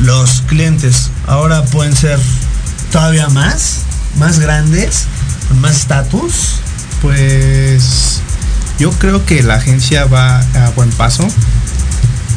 [0.00, 2.18] los clientes ahora pueden ser
[2.92, 3.80] todavía más,
[4.18, 5.06] más grandes,
[5.48, 6.60] con más estatus.
[7.02, 8.20] Pues
[8.78, 11.26] yo creo que la agencia va a buen paso.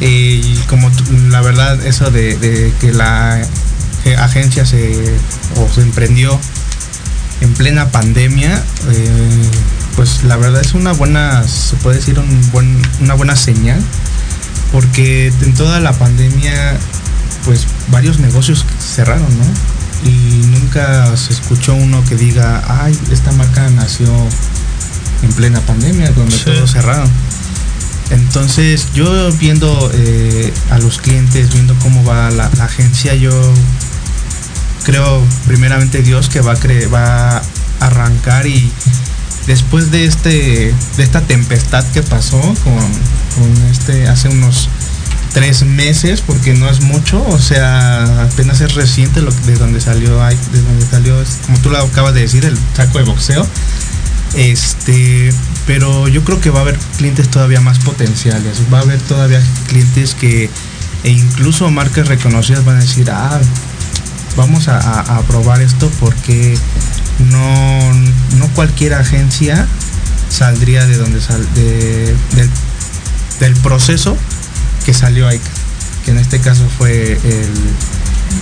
[0.00, 0.90] Eh, y como
[1.28, 3.40] la verdad, eso de, que la
[4.18, 5.16] agencia se,
[5.76, 6.38] emprendió
[7.40, 9.50] en plena pandemia, eh,
[9.96, 13.80] pues la verdad es una buena, se puede decir un buen, una buena señal
[14.72, 16.78] porque en toda la pandemia
[17.44, 20.08] pues varios negocios cerraron, ¿no?
[20.08, 24.08] Y nunca se escuchó uno que diga, ay, esta marca nació
[25.22, 27.10] en plena pandemia, donde todos cerraron.
[28.10, 33.32] Entonces yo viendo eh, a los clientes, viendo cómo va la, agencia, yo
[34.84, 37.42] creo primeramente Dios que va a, va a
[37.80, 38.70] arrancar y
[39.48, 44.68] después de este de esta tempestad que pasó con, este hace unos
[45.32, 50.62] tres meses porque no es mucho o sea apenas es reciente de donde salió de
[50.62, 53.46] donde salió como tú lo acabas de decir el saco de boxeo.
[54.34, 55.30] Este
[55.66, 59.42] pero yo creo que va a haber clientes todavía más potenciales va a haber todavía
[59.68, 60.50] clientes que
[61.04, 63.40] e incluso marcas reconocidas van a decir ah
[64.36, 66.58] vamos a probar esto porque
[67.18, 67.94] no,
[68.38, 69.66] no cualquier agencia
[70.28, 74.16] saldría de donde sal, del, proceso
[74.84, 75.50] que salió AICA,
[76.04, 77.18] que en este caso fue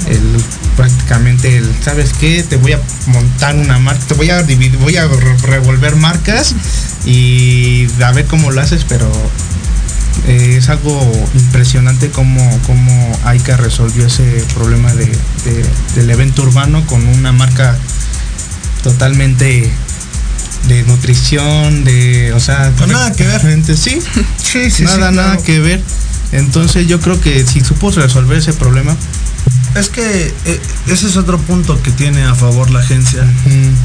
[0.06, 0.42] el,
[0.76, 2.42] prácticamente el, ¿sabes qué?
[2.42, 6.54] Te voy a montar una marca, te voy a dividir, voy a revolver marcas
[7.04, 9.10] y a ver cómo lo haces, pero
[10.26, 11.00] eh, es algo
[11.34, 17.78] impresionante cómo, cómo AICA resolvió ese problema del evento urbano con una marca
[18.86, 19.68] totalmente
[20.68, 23.40] de nutrición, de, o sea, con nada que ver.
[23.76, 23.98] Sí,
[24.38, 25.82] sí, sí, nada, nada que ver.
[26.30, 28.96] Entonces yo creo que si supo resolver ese problema.
[29.74, 33.26] Es que eh, ese es otro punto que tiene a favor la agencia,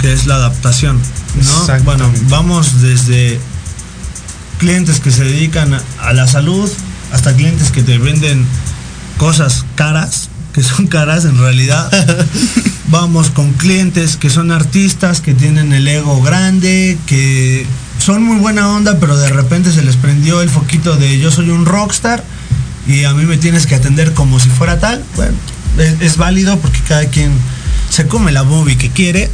[0.01, 0.99] que es la adaptación.
[1.43, 1.79] ¿no?
[1.83, 3.39] Bueno, vamos desde
[4.59, 6.71] clientes que se dedican a la salud
[7.11, 8.45] hasta clientes que te venden
[9.17, 11.91] cosas caras, que son caras en realidad.
[12.91, 17.65] vamos con clientes que son artistas, que tienen el ego grande, que
[17.97, 21.49] son muy buena onda, pero de repente se les prendió el foquito de yo soy
[21.49, 22.23] un rockstar
[22.85, 25.03] y a mí me tienes que atender como si fuera tal.
[25.15, 25.35] Bueno,
[26.01, 27.31] es, válido porque cada quien
[27.89, 29.31] se come la movie que quiere,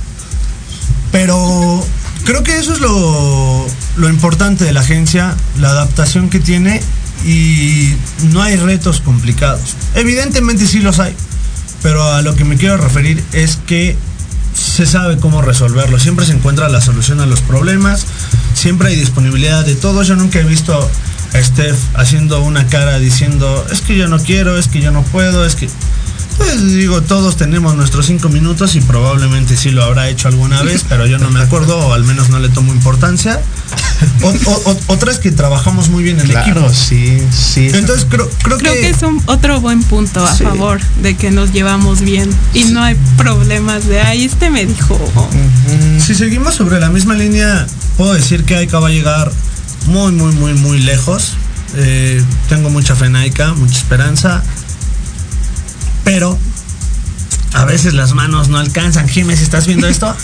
[1.11, 1.83] pero
[2.25, 3.65] creo que eso es lo,
[3.95, 6.81] lo importante de la agencia, la adaptación que tiene
[7.25, 7.93] y
[8.31, 9.75] no hay retos complicados.
[9.95, 11.15] Evidentemente sí los hay
[11.81, 13.95] pero a lo que me quiero referir es que
[14.53, 15.99] se sabe cómo resolverlo.
[15.99, 18.05] Siempre se encuentra la solución a los problemas.
[18.53, 20.01] Siempre hay disponibilidad de todo.
[20.03, 20.89] Yo nunca he visto
[21.33, 25.03] a Steph haciendo una cara diciendo, es que yo no quiero, es que yo no
[25.03, 25.69] puedo, es que...
[26.37, 30.85] Pues digo, todos tenemos nuestros cinco minutos y probablemente sí lo habrá hecho alguna vez,
[30.87, 33.41] pero yo no me acuerdo o al menos no le tomo importancia.
[34.87, 36.69] otra es que trabajamos muy bien en el equipo.
[36.71, 37.69] Sí, sí.
[37.73, 42.01] Entonces creo, creo, que, es un otro buen punto a favor de que nos llevamos
[42.01, 44.99] bien y no hay problemas de, ay, este me dijo.
[45.99, 47.65] Si seguimos sobre la misma línea,
[47.97, 49.31] puedo decir que Aika va a llegar
[49.87, 51.33] muy, muy, muy, muy lejos.
[51.75, 54.43] Eh, tengo mucha fe en Aika, mucha esperanza
[56.07, 56.37] pero
[57.53, 59.09] a veces las manos no alcanzan.
[59.09, 60.07] Jiménez, ¿estás viendo esto?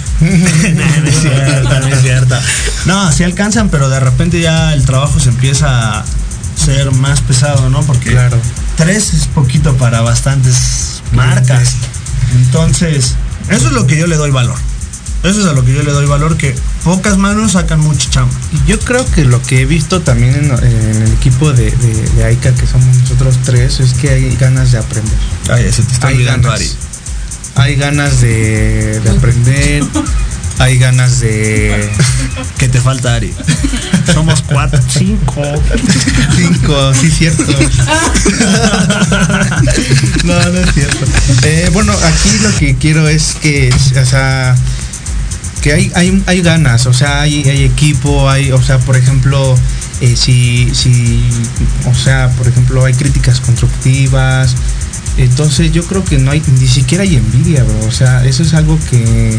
[0.20, 2.38] no, es cierto, no es cierto.
[2.84, 6.04] No, sí alcanzan, pero de repente ya el trabajo se empieza a
[6.54, 7.80] ser más pesado, ¿no?
[7.82, 8.38] Porque claro.
[8.76, 11.76] tres es poquito para bastantes marcas.
[12.34, 13.14] Entonces,
[13.48, 14.58] eso es lo que yo le doy valor.
[15.22, 16.52] Eso es a lo que yo le doy valor, que
[16.82, 18.34] pocas manos sacan mucha chamba.
[18.66, 22.24] Yo creo que lo que he visto también en, en el equipo de, de, de,
[22.24, 25.14] AICA, que somos nosotros tres, es que hay ganas de aprender.
[25.48, 26.70] Ay, se te está hay olvidando, ganas, Ari.
[27.54, 29.84] Hay ganas de, de aprender,
[30.58, 31.88] hay ganas de...
[32.58, 33.32] Que te falta, Ari.
[34.14, 35.42] Somos cuatro, cinco.
[36.36, 37.44] Cinco, sí, cierto.
[40.24, 41.06] no, no es cierto.
[41.42, 44.56] Eh, bueno, aquí lo que quiero es que, o sea,
[45.62, 49.54] que hay, hay, hay ganas, o sea, hay, hay equipo, hay, o sea, por ejemplo,
[50.00, 51.22] eh, si, si,
[51.86, 54.56] o sea, por ejemplo, hay críticas constructivas.
[55.16, 57.86] Entonces yo creo que no hay, ni siquiera hay envidia, bro.
[57.86, 59.38] O sea, eso es algo que,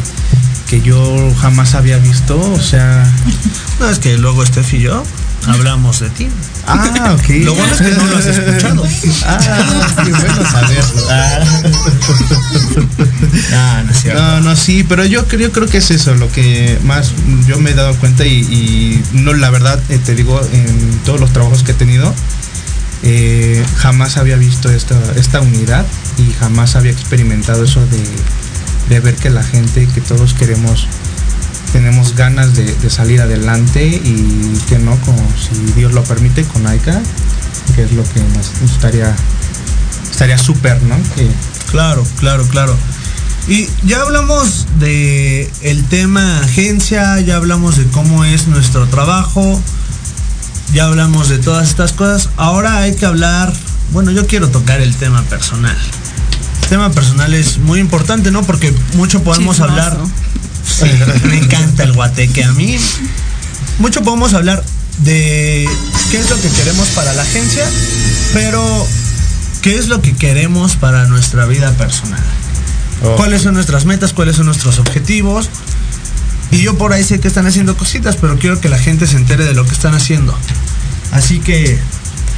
[0.69, 2.39] que yo jamás había visto.
[2.39, 3.11] O sea.
[3.79, 5.03] No, es que luego Steph y yo
[5.47, 6.27] hablamos de ti.
[6.67, 7.29] Ah, ok.
[7.43, 8.83] Lo bueno es que no lo has escuchado.
[9.25, 11.07] Ah, qué bueno saberlo.
[11.09, 11.39] Ah.
[13.51, 14.21] No, no es cierto.
[14.21, 17.11] No, no, sí, pero yo creo, creo que es eso lo que más
[17.47, 21.19] yo me he dado cuenta y, y no, la verdad, eh, te digo, en todos
[21.19, 22.13] los trabajos que he tenido,
[23.03, 25.85] eh, jamás había visto esta, esta unidad
[26.17, 28.03] y jamás había experimentado eso de,
[28.89, 30.87] de ver que la gente, que todos queremos,
[31.73, 36.65] tenemos ganas de, de, salir adelante y que no, como si Dios lo permite, con
[36.65, 37.01] AICA,
[37.75, 39.13] que es lo que nos gustaría,
[40.09, 40.95] estaría súper, ¿no?
[41.15, 41.27] Que,
[41.73, 42.77] Claro, claro, claro.
[43.47, 49.59] Y ya hablamos de el tema agencia, ya hablamos de cómo es nuestro trabajo,
[50.71, 52.29] ya hablamos de todas estas cosas.
[52.37, 53.51] Ahora hay que hablar,
[53.91, 55.75] bueno, yo quiero tocar el tema personal.
[56.61, 58.43] El tema personal es muy importante, ¿no?
[58.43, 59.71] Porque mucho podemos Chismoso.
[59.71, 59.97] hablar.
[60.79, 60.85] Sí,
[61.27, 62.77] me encanta el guateque a mí.
[63.79, 64.63] Mucho podemos hablar
[64.99, 65.67] de
[66.11, 67.65] qué es lo que queremos para la agencia,
[68.33, 68.87] pero
[69.61, 72.21] qué es lo que queremos para nuestra vida personal.
[73.03, 73.15] Oh.
[73.15, 74.13] ¿Cuáles son nuestras metas?
[74.13, 75.49] ¿Cuáles son nuestros objetivos?
[76.51, 79.15] Y yo por ahí sé que están haciendo cositas, pero quiero que la gente se
[79.17, 80.37] entere de lo que están haciendo.
[81.11, 81.79] Así que,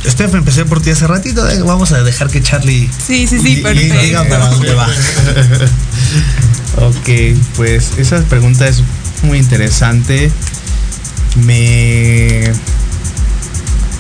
[0.08, 1.48] Steph, empecé por ti hace ratito.
[1.50, 4.88] eh, Vamos a dejar que Charlie Sí, sí, sí, y- diga para dónde va.
[6.78, 8.84] Ok, pues esa pregunta es
[9.24, 10.32] muy interesante.
[11.46, 12.52] Me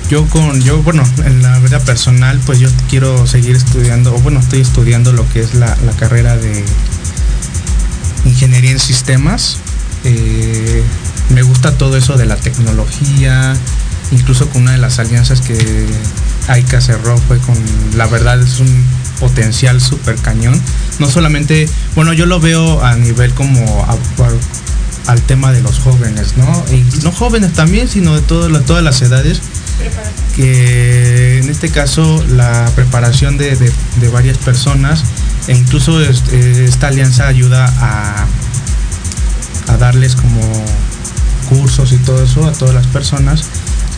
[0.09, 4.39] yo con yo bueno en la vida personal pues yo quiero seguir estudiando o bueno
[4.39, 6.63] estoy estudiando lo que es la, carrera de
[8.25, 9.57] ingeniería en sistemas
[10.03, 10.83] Eh,
[11.29, 13.55] me gusta todo eso de la tecnología
[14.11, 15.57] incluso con una de las alianzas que
[16.47, 17.55] AICA cerró fue con
[17.95, 18.85] la verdad es un
[19.19, 20.59] potencial súper cañón
[20.99, 23.85] no solamente bueno yo lo veo a nivel como
[25.07, 28.83] al tema de los jóvenes no y no jóvenes también sino de todo, la- todas
[28.83, 29.41] las edades
[30.35, 35.03] que en este caso la preparación de, de- varias personas
[35.47, 38.25] e incluso es- esta alianza ayuda a,
[39.73, 40.41] a darles como
[41.49, 43.43] cursos y todo eso a todas las personas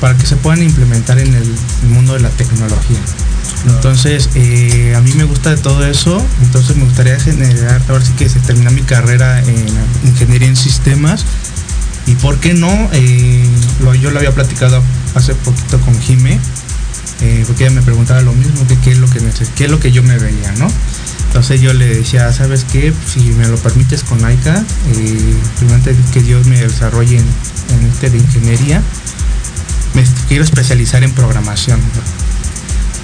[0.02, 1.56] para que se puedan implementar en el
[1.90, 3.00] mundo de la tecnología.
[3.66, 8.14] Entonces, eh, a mí me gusta de todo eso, entonces me gustaría generar, ahora sí
[8.14, 9.66] que se termina mi carrera en
[10.06, 11.26] ingeniería en sistemas
[12.06, 13.50] y por qué no, Eh,
[13.84, 14.82] lo, yo lo había platicado
[15.16, 16.40] hace poquito con Jime,
[17.22, 19.72] eh, porque ella me preguntaba lo mismo, que qué es lo que neces- qué es
[19.72, 20.72] lo que yo me veía, ¿no?
[21.28, 22.94] Entonces yo le decía, ¿sabes qué?
[23.12, 24.64] Si me lo permites con AICA,
[25.58, 28.82] primeramente que Dios me desarrolle en, este de ingeniería,
[29.94, 31.80] me quiero especializar en programación.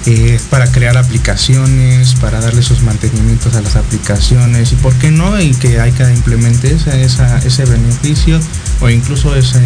[0.06, 5.40] Eh, para crear aplicaciones, para darle sus mantenimientos a las aplicaciones y por qué no
[5.40, 8.38] y que AICA implemente esa, esa- ese beneficio
[8.82, 9.62] o incluso ese,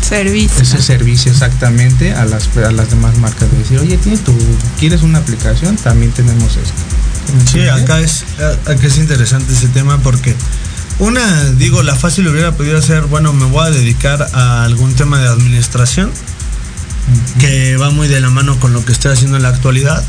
[0.00, 0.60] Servicio.
[0.62, 4.36] ese servicio exactamente a las, a las demás marcas de decir, oye, ¿tienes tu,
[4.80, 5.76] ¿quieres una aplicación?
[5.76, 6.82] También tenemos esto.
[7.36, 8.24] ¿Me Sí, acá es,
[8.66, 10.34] acá es interesante ese tema porque
[10.98, 15.20] una, digo, la fácil hubiera podido ser, bueno, me voy a dedicar a algún tema
[15.20, 16.10] de administración
[17.38, 20.04] que va muy de la mano con lo que estoy haciendo en la actualidad.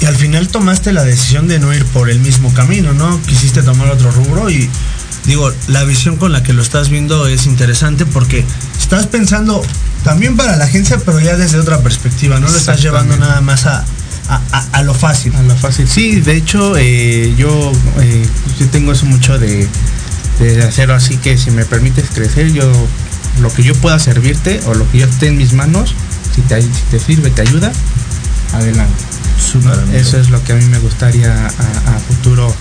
[0.00, 3.20] Y al final tomaste la decisión de no ir por el mismo camino, ¿no?
[3.22, 4.68] Quisiste tomar otro rubro y
[5.26, 8.44] digo, la visión con la que lo estás viendo es interesante porque
[8.80, 9.62] estás pensando
[10.02, 13.66] también para la agencia, pero ya desde otra perspectiva, no lo estás llevando nada más
[13.66, 13.84] a,
[14.28, 15.32] a- a- a lo fácil.
[15.36, 15.86] A lo fácil.
[15.88, 17.70] Sí, de hecho, eh, yo,
[18.00, 18.26] eh,
[18.58, 19.68] yo tengo eso mucho de,
[20.40, 22.68] de hacerlo así que si me permites crecer, yo
[23.40, 25.94] lo que yo pueda servirte o lo que yo esté en mis manos,
[26.34, 27.72] si te, si te sirve, te ayuda,
[28.54, 28.94] adelante.
[29.92, 32.54] Eso es lo que a mí me gustaría a, a futuro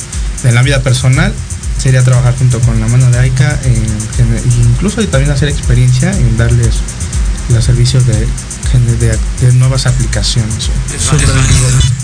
[0.43, 1.33] en la vida personal.
[1.81, 6.11] Sería trabajar junto con la mano de AICA, en e incluso y también hacer experiencia
[6.11, 6.75] en darles
[7.49, 8.13] los servicios de,
[8.99, 10.69] de- de nuevas aplicaciones.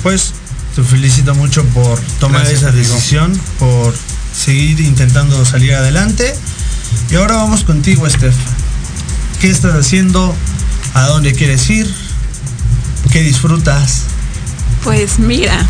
[0.03, 0.34] Pues
[0.76, 2.93] Te felicito mucho por tomar Gracias, esa amigo.
[2.93, 3.93] decisión, por
[4.36, 6.36] seguir intentando salir adelante.
[7.09, 8.36] Y ahora vamos contigo, Steph.
[9.41, 10.36] ¿Qué estás haciendo?
[10.97, 11.93] ¿A dónde quieres ir?
[13.11, 14.05] ¿Qué disfrutas?
[14.83, 15.63] Pues mira,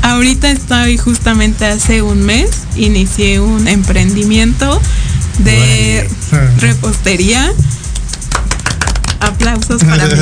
[0.00, 4.80] ahorita estoy justamente hace un mes, inicié un emprendimiento
[5.40, 6.08] de
[6.58, 7.52] repostería.
[9.20, 10.14] Aplausos para mí.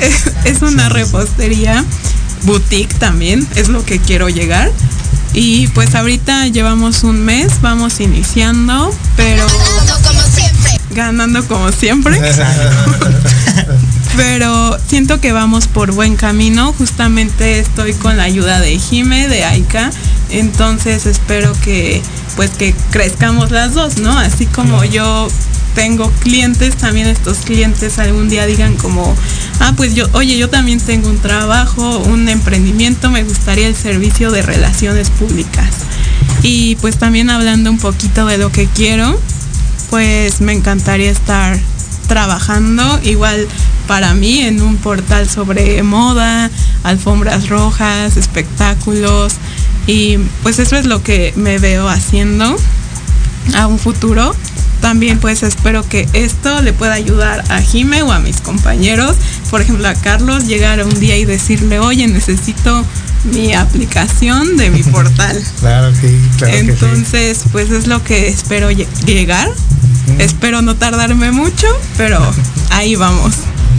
[0.00, 1.84] es, es una repostería
[2.42, 4.68] boutique también, es lo que quiero llegar.
[5.32, 9.46] Y pues ahorita llevamos un mes, vamos iniciando, pero.
[10.92, 12.20] Ganando como siempre.
[14.16, 16.72] pero siento que vamos por buen camino.
[16.72, 19.90] Justamente estoy con la ayuda de Jime, de Aika.
[20.30, 22.02] Entonces espero que
[22.36, 24.16] pues que crezcamos las dos, ¿no?
[24.18, 25.28] Así como yo
[25.74, 29.14] tengo clientes, también estos clientes algún día digan como,
[29.60, 34.30] ah, pues yo, oye, yo también tengo un trabajo, un emprendimiento, me gustaría el servicio
[34.30, 35.68] de relaciones públicas.
[36.42, 39.18] Y pues también hablando un poquito de lo que quiero,
[39.92, 41.58] pues me encantaría estar
[42.08, 43.46] trabajando igual
[43.86, 46.50] para mí en un portal sobre moda,
[46.82, 49.34] alfombras rojas, espectáculos
[49.86, 52.56] y pues eso es lo que me veo haciendo
[53.54, 54.34] a un futuro.
[54.80, 59.16] También pues espero que esto le pueda ayudar a Jime o a mis compañeros,
[59.50, 62.82] por ejemplo a Carlos, llegar un día y decirle, oye, necesito
[63.24, 65.42] mi aplicación de mi portal.
[65.60, 69.48] Claro que, claro Entonces, pues es lo que espero lle- llegar.
[70.18, 71.66] Espero no tardarme mucho,
[71.96, 72.18] pero
[72.70, 73.34] ahí vamos.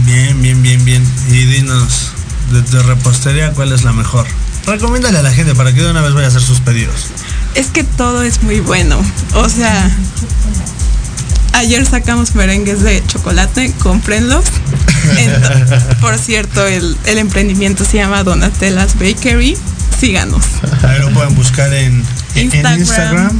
[0.06, 1.06] Bien, bien, bien, bien.
[1.28, 2.10] Y dinos,
[2.52, 4.26] de tu repostería, ¿cuál es la mejor?
[4.66, 7.08] Recomiéndale a la gente para que de una vez vaya a hacer sus pedidos.
[7.54, 8.98] Es que todo es muy bueno.
[9.34, 9.90] O sea,
[11.52, 14.44] ayer sacamos merengues de chocolate, cómprenlos.
[16.00, 19.56] Por cierto, el, el emprendimiento se llama Donatella's Bakery.
[20.00, 20.44] Síganos.
[20.82, 23.30] Ahí lo pueden buscar en en Instagram.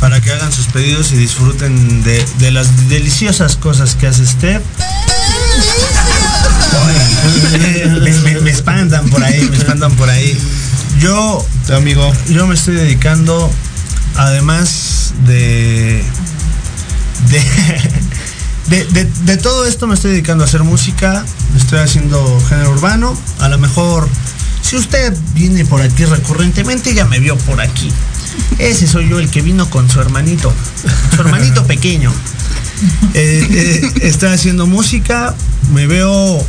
[0.00, 4.62] Para que hagan sus pedidos y disfruten de, de las deliciosas cosas que hace Steph.
[8.00, 10.36] me, me- me espantan por ahí, me espantan por ahí.
[10.98, 12.12] Yo, amigo.
[12.28, 13.50] yo me estoy dedicando,
[14.16, 16.04] además de
[17.30, 17.40] de,
[18.68, 21.24] de, de- de todo esto me estoy dedicando a hacer música,
[21.56, 23.16] estoy haciendo género urbano.
[23.40, 24.08] A lo mejor,
[24.62, 27.90] si usted viene por aquí recurrentemente, ya me vio por aquí.
[28.58, 30.52] Ese soy yo, el que vino con su hermanito,
[31.14, 32.12] su hermanito pequeño.
[33.14, 35.34] Eh, eh, estoy haciendo música,
[35.72, 36.44] me veo,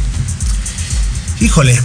[1.39, 1.79] híjole,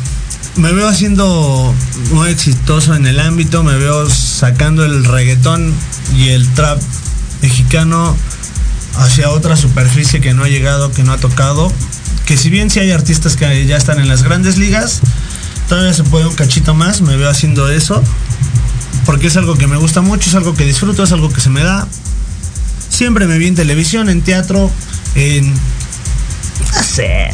[0.57, 1.75] me veo haciendo
[2.13, 5.75] muy exitoso en el ámbito, me veo sacando el reggaetón
[6.17, 6.81] y el trap
[7.43, 8.17] mexicano
[8.97, 11.73] hacia otra superficie que no ha llegado, que no ha tocado.
[12.27, 15.01] Que si bien sí hay artistas que ya están en las grandes ligas,
[15.69, 18.03] todavía se puede un cachito más, me veo haciendo eso.
[19.07, 21.51] Porque es algo que me gusta mucho, es algo que disfruto, es algo que se
[21.51, 21.87] me da.
[22.89, 24.71] Siempre me vi en televisión, en teatro,
[25.15, 25.53] en...
[25.53, 27.31] No sé.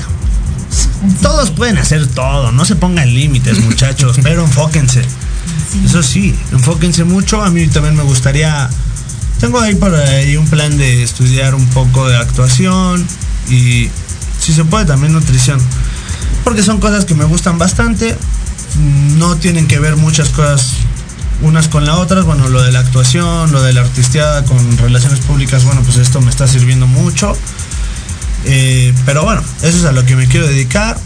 [1.20, 5.02] Todos pueden hacer todo, no se pongan límites muchachos, pero enfóquense.
[5.84, 7.42] Eso sí, enfóquense mucho.
[7.42, 8.68] A mí también me gustaría.
[9.46, 13.06] Tengo ahí por ahí un plan de estudiar un poco de actuación
[13.48, 13.88] y
[14.40, 15.60] si se puede también nutrición.
[16.42, 18.16] Porque son cosas que me gustan bastante.
[19.18, 20.72] No tienen que ver muchas cosas
[21.42, 22.22] unas con la otra.
[22.22, 26.20] Bueno, lo de la actuación, lo de la artisteada con relaciones públicas, bueno, pues esto
[26.20, 27.32] me está sirviendo mucho.
[28.46, 30.98] Eh, pero bueno, eso es a lo que me quiero dedicar.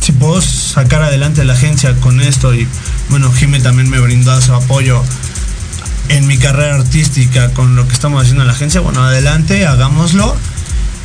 [0.00, 2.68] Si puedo sacar adelante la agencia con esto y
[3.08, 5.02] bueno, Jime también me brindó su apoyo
[6.10, 10.36] en mi carrera artística con lo que estamos haciendo en la agencia, bueno, adelante, hagámoslo.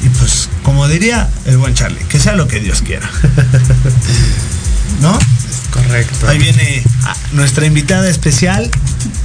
[0.02, 3.10] Y pues, como diría el buen Charlie, que sea lo que Dios quiera.
[5.02, 5.18] ¿No?
[5.72, 6.28] Correcto.
[6.28, 6.84] Ahí viene
[7.34, 8.70] nuestra invitada especial.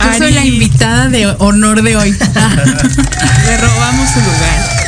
[0.00, 2.10] Yo soy la Ari, invitada de honor de hoy.
[3.46, 4.80] Le robamos su lugar.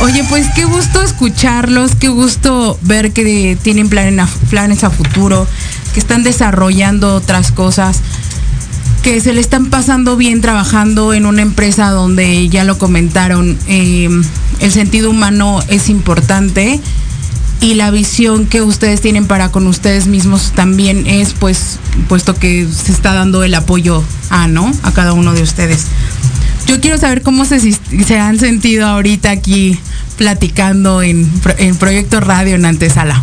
[0.00, 5.46] Oye, pues qué gusto escucharlos, qué gusto ver que tienen planes a futuro,
[5.94, 8.00] que están desarrollando otras cosas,
[9.06, 14.08] que se le están pasando bien trabajando en una empresa donde ya lo comentaron, eh,
[14.58, 16.80] el sentido humano es importante
[17.60, 21.78] y la visión que ustedes tienen para con ustedes mismos también es pues
[22.08, 25.86] puesto que se está dando el apoyo a no a cada uno de ustedes
[26.66, 29.78] yo quiero saber cómo se, se han sentido ahorita aquí
[30.18, 33.22] platicando en, en Proyecto Radio en Antesala.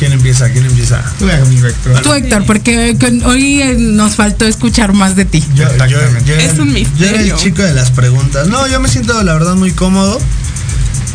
[0.00, 0.48] ¿Quién empieza?
[0.50, 1.02] ¿Quién empieza?
[1.18, 2.00] Tú, Héctor.
[2.02, 5.44] Tú, Héctor, porque con- hoy eh, nos faltó escuchar más de ti.
[5.54, 7.36] Yo, yo- Es el- un Yo era el misterio.
[7.36, 8.48] chico de las preguntas.
[8.48, 10.18] No, yo me siento la verdad muy cómodo.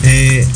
[0.03, 0.47] Eh,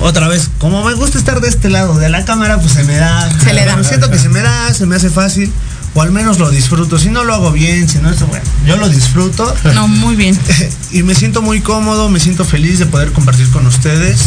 [0.00, 2.96] otra vez, como me gusta estar de este lado de la cámara, pues se me
[2.96, 3.28] da.
[3.44, 3.84] Se le da.
[3.84, 5.52] Siento que se me da, se me hace fácil.
[5.92, 6.98] O al menos lo disfruto.
[6.98, 9.54] Si no lo hago bien, si no es bueno, yo lo disfruto.
[9.74, 10.38] No, muy bien.
[10.92, 14.18] y me siento muy cómodo, me siento feliz de poder compartir con ustedes.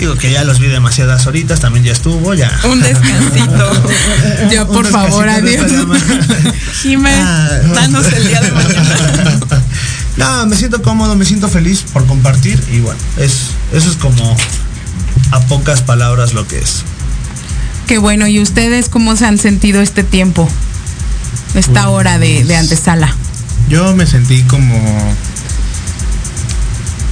[0.00, 2.50] Digo que ya los vi demasiadas horitas, también ya estuvo, ya.
[2.64, 3.70] Un descansito.
[4.50, 5.70] Ya, Un por favor, adiós.
[6.82, 7.50] Jimé, Ah.
[7.74, 9.40] danos el día de mañana.
[10.16, 14.36] No, me siento cómodo, me siento feliz por compartir y bueno, es, eso es como
[15.32, 16.82] a pocas palabras lo que es.
[17.86, 18.26] Qué bueno.
[18.26, 20.48] ¿Y ustedes cómo se han sentido este tiempo?
[21.54, 23.14] Esta hora de, de antesala.
[23.68, 25.14] Yo me sentí como.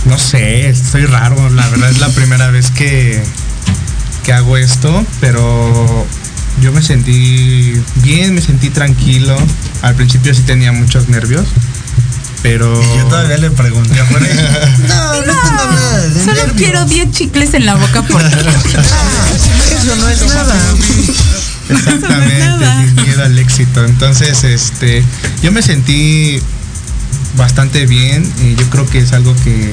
[0.05, 1.51] No sé, estoy raro.
[1.51, 3.23] La verdad es la primera vez que,
[4.25, 6.07] que hago esto, pero
[6.63, 9.37] yo me sentí bien, me sentí tranquilo.
[9.83, 11.47] Al principio sí tenía muchos nervios,
[12.43, 12.81] pero.
[12.81, 14.35] Y yo todavía le pregunté a Jorge,
[14.89, 16.57] No, no, tengo nada de Solo nervios.
[16.57, 20.55] quiero 10 chicles en la boca por Eso no es nada.
[21.69, 22.83] Exactamente, nada.
[22.85, 23.85] sin miedo al éxito.
[23.85, 25.05] Entonces, este,
[25.43, 26.41] yo me sentí
[27.37, 29.73] bastante bien y yo creo que es algo que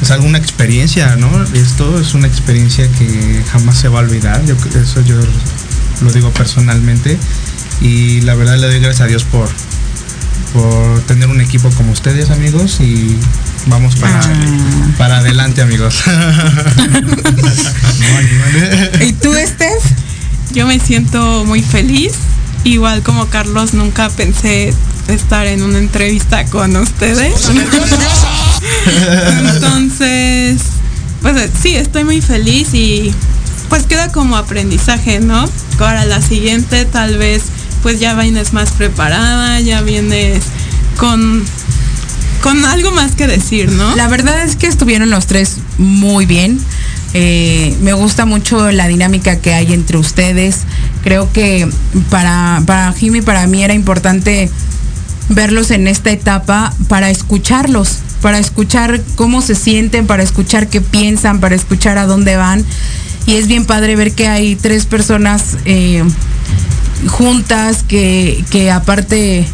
[0.00, 1.28] es alguna experiencia, ¿no?
[1.54, 4.44] Esto es una experiencia que jamás se va a olvidar.
[4.46, 5.16] Yo eso yo
[6.02, 7.16] lo digo personalmente
[7.80, 9.48] y la verdad le doy gracias a Dios por
[10.52, 13.16] por tener un equipo como ustedes, amigos, y
[13.68, 14.92] vamos para, Ah.
[14.98, 16.02] para adelante, amigos.
[19.00, 19.82] ¿Y tú, Steph?
[20.52, 22.12] Yo me siento muy feliz.
[22.64, 24.74] Igual como Carlos, nunca pensé
[25.08, 27.50] estar en una entrevista con ustedes.
[29.54, 30.62] Entonces,
[31.20, 33.12] pues eh, sí, estoy muy feliz y
[33.68, 35.48] pues queda como aprendizaje, ¿no?
[35.78, 37.44] Para la siguiente tal vez
[37.82, 40.44] pues ya vienes más preparada, ya vienes
[40.96, 41.44] con,
[42.40, 43.96] con algo más que decir, ¿no?
[43.96, 46.60] La verdad es que estuvieron los tres muy bien.
[47.14, 50.60] Eh, me gusta mucho la dinámica que hay entre ustedes.
[51.02, 51.68] Creo que
[52.08, 54.50] para, para Jimmy y para mí era importante
[55.34, 61.40] verlos en esta etapa para escucharlos, para escuchar cómo se sienten, para escuchar qué piensan,
[61.40, 62.64] para escuchar a dónde van.
[63.26, 66.02] Y es bien padre ver que hay tres personas eh,
[67.08, 69.46] juntas que, que aparte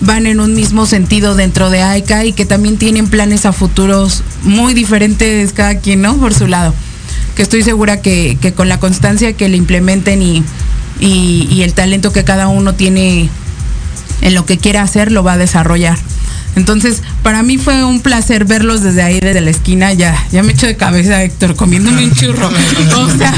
[0.00, 4.22] van en un mismo sentido dentro de AICA y que también tienen planes a futuros
[4.42, 6.16] muy diferentes cada quien, ¿no?
[6.16, 6.74] Por su lado.
[7.34, 10.42] Que estoy segura que, que con la constancia que le implementen y,
[11.00, 13.28] y, y el talento que cada uno tiene
[14.20, 15.96] en lo que quiera hacer, lo va a desarrollar.
[16.56, 19.92] Entonces, para mí fue un placer verlos desde ahí, desde la esquina.
[19.92, 22.50] Ya, ya me echo de cabeza, Héctor, comiéndome un churro.
[22.96, 23.32] O sea,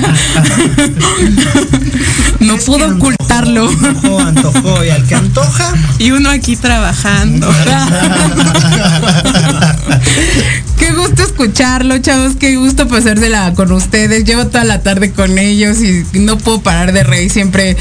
[2.40, 3.68] no antojó, ocultarlo.
[3.68, 7.52] Antojó, antojó, y al que antoja, Y uno aquí trabajando.
[10.78, 12.36] Qué gusto escucharlo, chavos.
[12.36, 14.24] Qué gusto pasársela con ustedes.
[14.24, 17.76] Llevo toda la tarde con ellos y no puedo parar de reír siempre.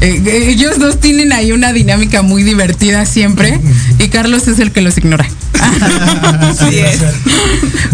[0.00, 3.58] Eh, ellos dos tienen ahí una dinámica muy divertida siempre.
[3.98, 5.26] Y Carlos es el que los ignora.
[6.40, 7.00] Así es.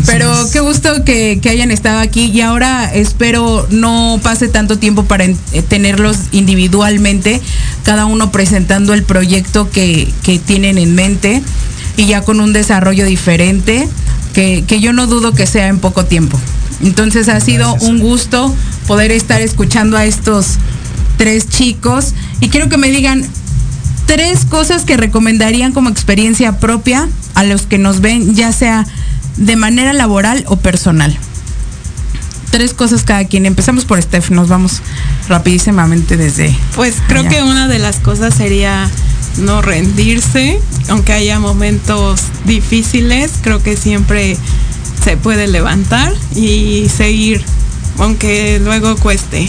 [0.06, 5.04] Pero qué gusto que, que hayan estado aquí y ahora espero no pase tanto tiempo
[5.04, 7.40] para en- eh, tenerlos individualmente,
[7.84, 11.42] cada uno presentando el proyecto que, que tienen en mente
[11.96, 13.88] y ya con un desarrollo diferente
[14.38, 16.38] que, que yo no dudo que sea en poco tiempo.
[16.80, 17.90] Entonces ha sido Gracias.
[17.90, 18.54] un gusto
[18.86, 20.58] poder estar escuchando a estos
[21.16, 23.26] tres chicos y quiero que me digan
[24.06, 28.86] tres cosas que recomendarían como experiencia propia a los que nos ven, ya sea
[29.38, 31.18] de manera laboral o personal.
[32.52, 33.44] Tres cosas cada quien.
[33.44, 34.82] Empezamos por Steph, nos vamos
[35.28, 36.56] rapidísimamente desde...
[36.76, 37.28] Pues creo allá.
[37.28, 38.88] que una de las cosas sería
[39.36, 40.58] no rendirse,
[40.88, 44.36] aunque haya momentos difíciles, creo que siempre
[45.04, 47.42] se puede levantar y seguir,
[47.98, 49.48] aunque luego cueste.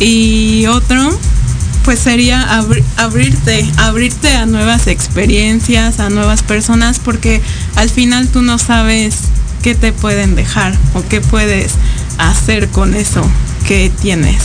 [0.00, 1.16] Y otro,
[1.84, 7.40] pues sería abri- abrirte, abrirte a nuevas experiencias, a nuevas personas, porque
[7.76, 9.14] al final tú no sabes
[9.62, 11.72] qué te pueden dejar o qué puedes
[12.18, 13.24] hacer con eso
[13.68, 14.42] que tienes.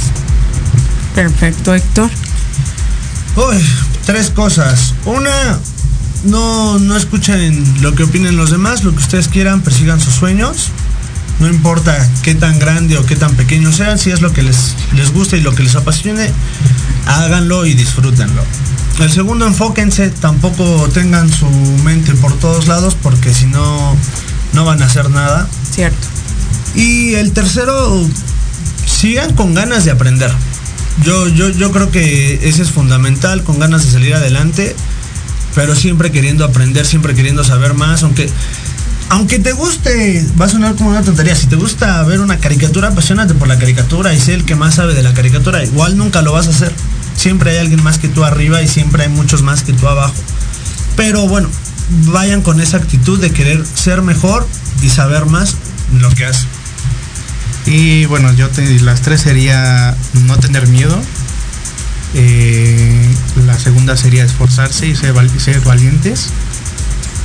[1.16, 2.10] Perfecto, Héctor.
[3.36, 3.58] Uy,
[4.06, 4.94] tres cosas.
[5.06, 5.60] Una,
[6.26, 10.72] no, no escuchen lo que opinen los demás, lo que ustedes quieran, persigan sus sueños.
[11.40, 14.76] No importa qué tan grande o qué tan pequeño sean, si es lo que les,
[14.94, 16.30] les gusta y lo que les apasione,
[17.06, 18.44] háganlo y disfrútenlo.
[19.00, 21.50] El segundo, enfóquense, tampoco tengan su
[21.86, 23.96] mente por todos lados porque si no,
[24.52, 25.48] no van a hacer nada.
[25.72, 26.06] Cierto.
[26.76, 28.06] Y el tercero,
[28.86, 30.34] sigan con ganas de aprender.
[31.04, 34.76] Yo, yo, yo creo que ese es fundamental, con ganas de salir adelante,
[35.56, 38.30] pero siempre queriendo aprender, siempre queriendo saber más, aunque
[39.10, 42.90] aunque te guste, va a sonar como una tontería, si te gusta ver una caricatura,
[42.90, 46.22] apasionate por la caricatura y sé el que más sabe de la caricatura, igual nunca
[46.22, 46.72] lo vas a hacer.
[47.16, 50.14] Siempre hay alguien más que tú arriba y siempre hay muchos más que tú abajo.
[50.96, 51.50] Pero bueno,
[52.12, 54.48] vayan con esa actitud de querer ser mejor
[54.84, 55.56] y saber más
[56.00, 56.46] lo que hace.
[57.66, 59.96] Y bueno, yo te, las tres sería
[60.26, 61.00] no tener miedo.
[62.16, 66.30] Eh, la segunda sería esforzarse y ser, ser valientes.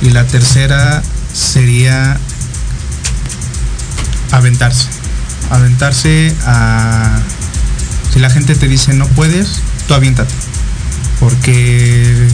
[0.01, 1.01] Y la tercera
[1.33, 2.17] sería
[4.31, 4.87] aventarse.
[5.49, 7.19] Aventarse a...
[8.13, 10.33] Si la gente te dice no puedes, tú aviéntate.
[11.19, 12.27] Porque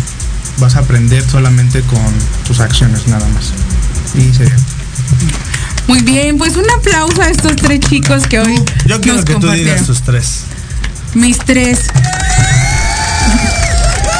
[0.60, 2.14] vas a aprender solamente con
[2.46, 3.54] tus acciones nada más.
[4.16, 4.56] Y sería.
[5.88, 8.56] Muy bien, pues un aplauso a estos tres chicos que hoy
[8.86, 10.44] Yo quiero nos que tú digas tus tres.
[11.14, 11.80] Mis tres.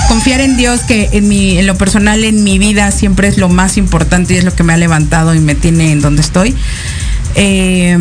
[0.10, 3.48] Confiar en Dios, que en mi, en lo personal, en mi vida siempre es lo
[3.48, 6.54] más importante y es lo que me ha levantado y me tiene en donde estoy.
[7.36, 7.98] Eh,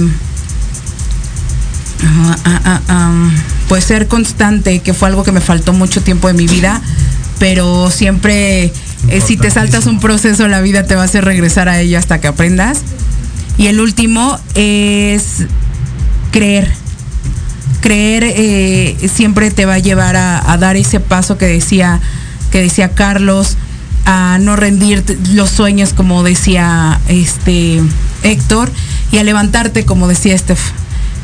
[2.03, 3.31] ah, ah, ah,
[3.69, 6.83] pues ser constante, que fue algo que me faltó mucho tiempo de mi vida,
[7.39, 8.73] pero siempre,
[9.09, 11.97] eh, si te saltas un proceso, la vida te va a hacer regresar a ello
[11.99, 12.79] hasta que aprendas.
[13.61, 15.45] Y el último es
[16.31, 16.73] creer.
[17.83, 22.01] Creer eh, siempre te va a llevar a, a dar ese paso que decía
[22.51, 23.59] que decía Carlos
[24.07, 25.05] a no rendir
[25.35, 27.83] los sueños como decía este
[28.23, 28.73] Héctor
[29.13, 30.73] y a levantarte como decía Steph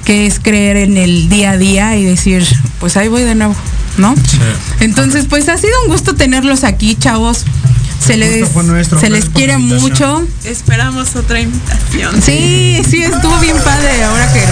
[0.04, 2.46] que es creer en el día a día y decir
[2.80, 3.56] pues ahí voy de nuevo
[3.96, 4.14] no
[4.80, 7.44] entonces pues ha sido un gusto tenerlos aquí chavos
[8.04, 12.22] se El les gusto fue nuestro, se les gracias por quiere mucho Esperamos otra invitación.
[12.22, 14.42] sí sí estuvo bien padre ahora que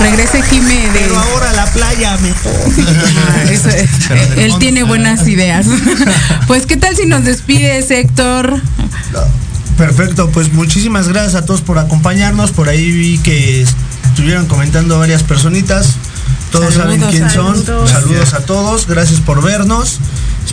[0.00, 2.52] regrese Jime de Pero ahora la playa mejor.
[2.86, 3.90] Ah, eso es.
[4.36, 5.66] Él tiene buenas ideas.
[6.46, 8.60] Pues, ¿qué tal si nos despides, Héctor?
[9.76, 12.52] Perfecto, pues muchísimas gracias a todos por acompañarnos.
[12.52, 13.66] Por ahí vi que
[14.04, 15.96] estuvieron comentando varias personitas.
[16.52, 17.88] Todos saben Saludos, quién son.
[17.88, 18.86] Saludos a todos.
[18.86, 19.98] Gracias por vernos.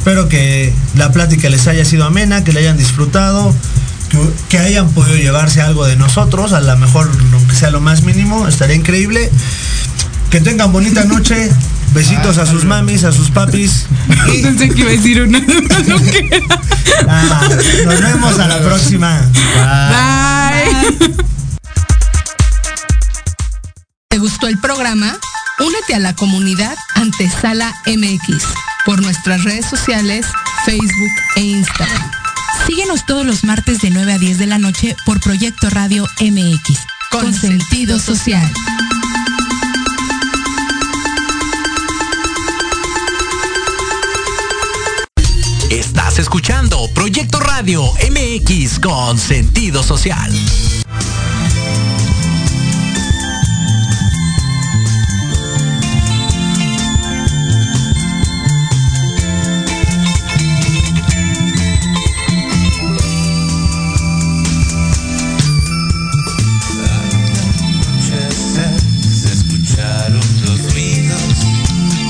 [0.03, 3.55] Espero que la plática les haya sido amena, que la hayan disfrutado,
[4.09, 8.03] que, que hayan podido llevarse algo de nosotros, a lo mejor aunque sea lo más
[8.03, 9.31] mínimo, estaría increíble.
[10.29, 11.49] Que tengan bonita noche.
[11.93, 13.85] Besitos a sus mamis, a sus papis.
[14.33, 15.41] Y Pensé que iba a decir una.
[17.07, 17.49] ah,
[17.85, 19.21] nos vemos a la próxima.
[19.55, 21.15] Bye.
[24.09, 25.15] ¿Te gustó el programa?
[25.61, 28.43] Únete a la comunidad Antesala MX
[28.85, 30.25] por nuestras redes sociales,
[30.65, 32.11] Facebook e Instagram.
[32.67, 36.79] Síguenos todos los martes de 9 a 10 de la noche por Proyecto Radio MX,
[37.11, 38.49] con sentido social.
[45.69, 50.31] Estás escuchando Proyecto Radio MX con sentido social.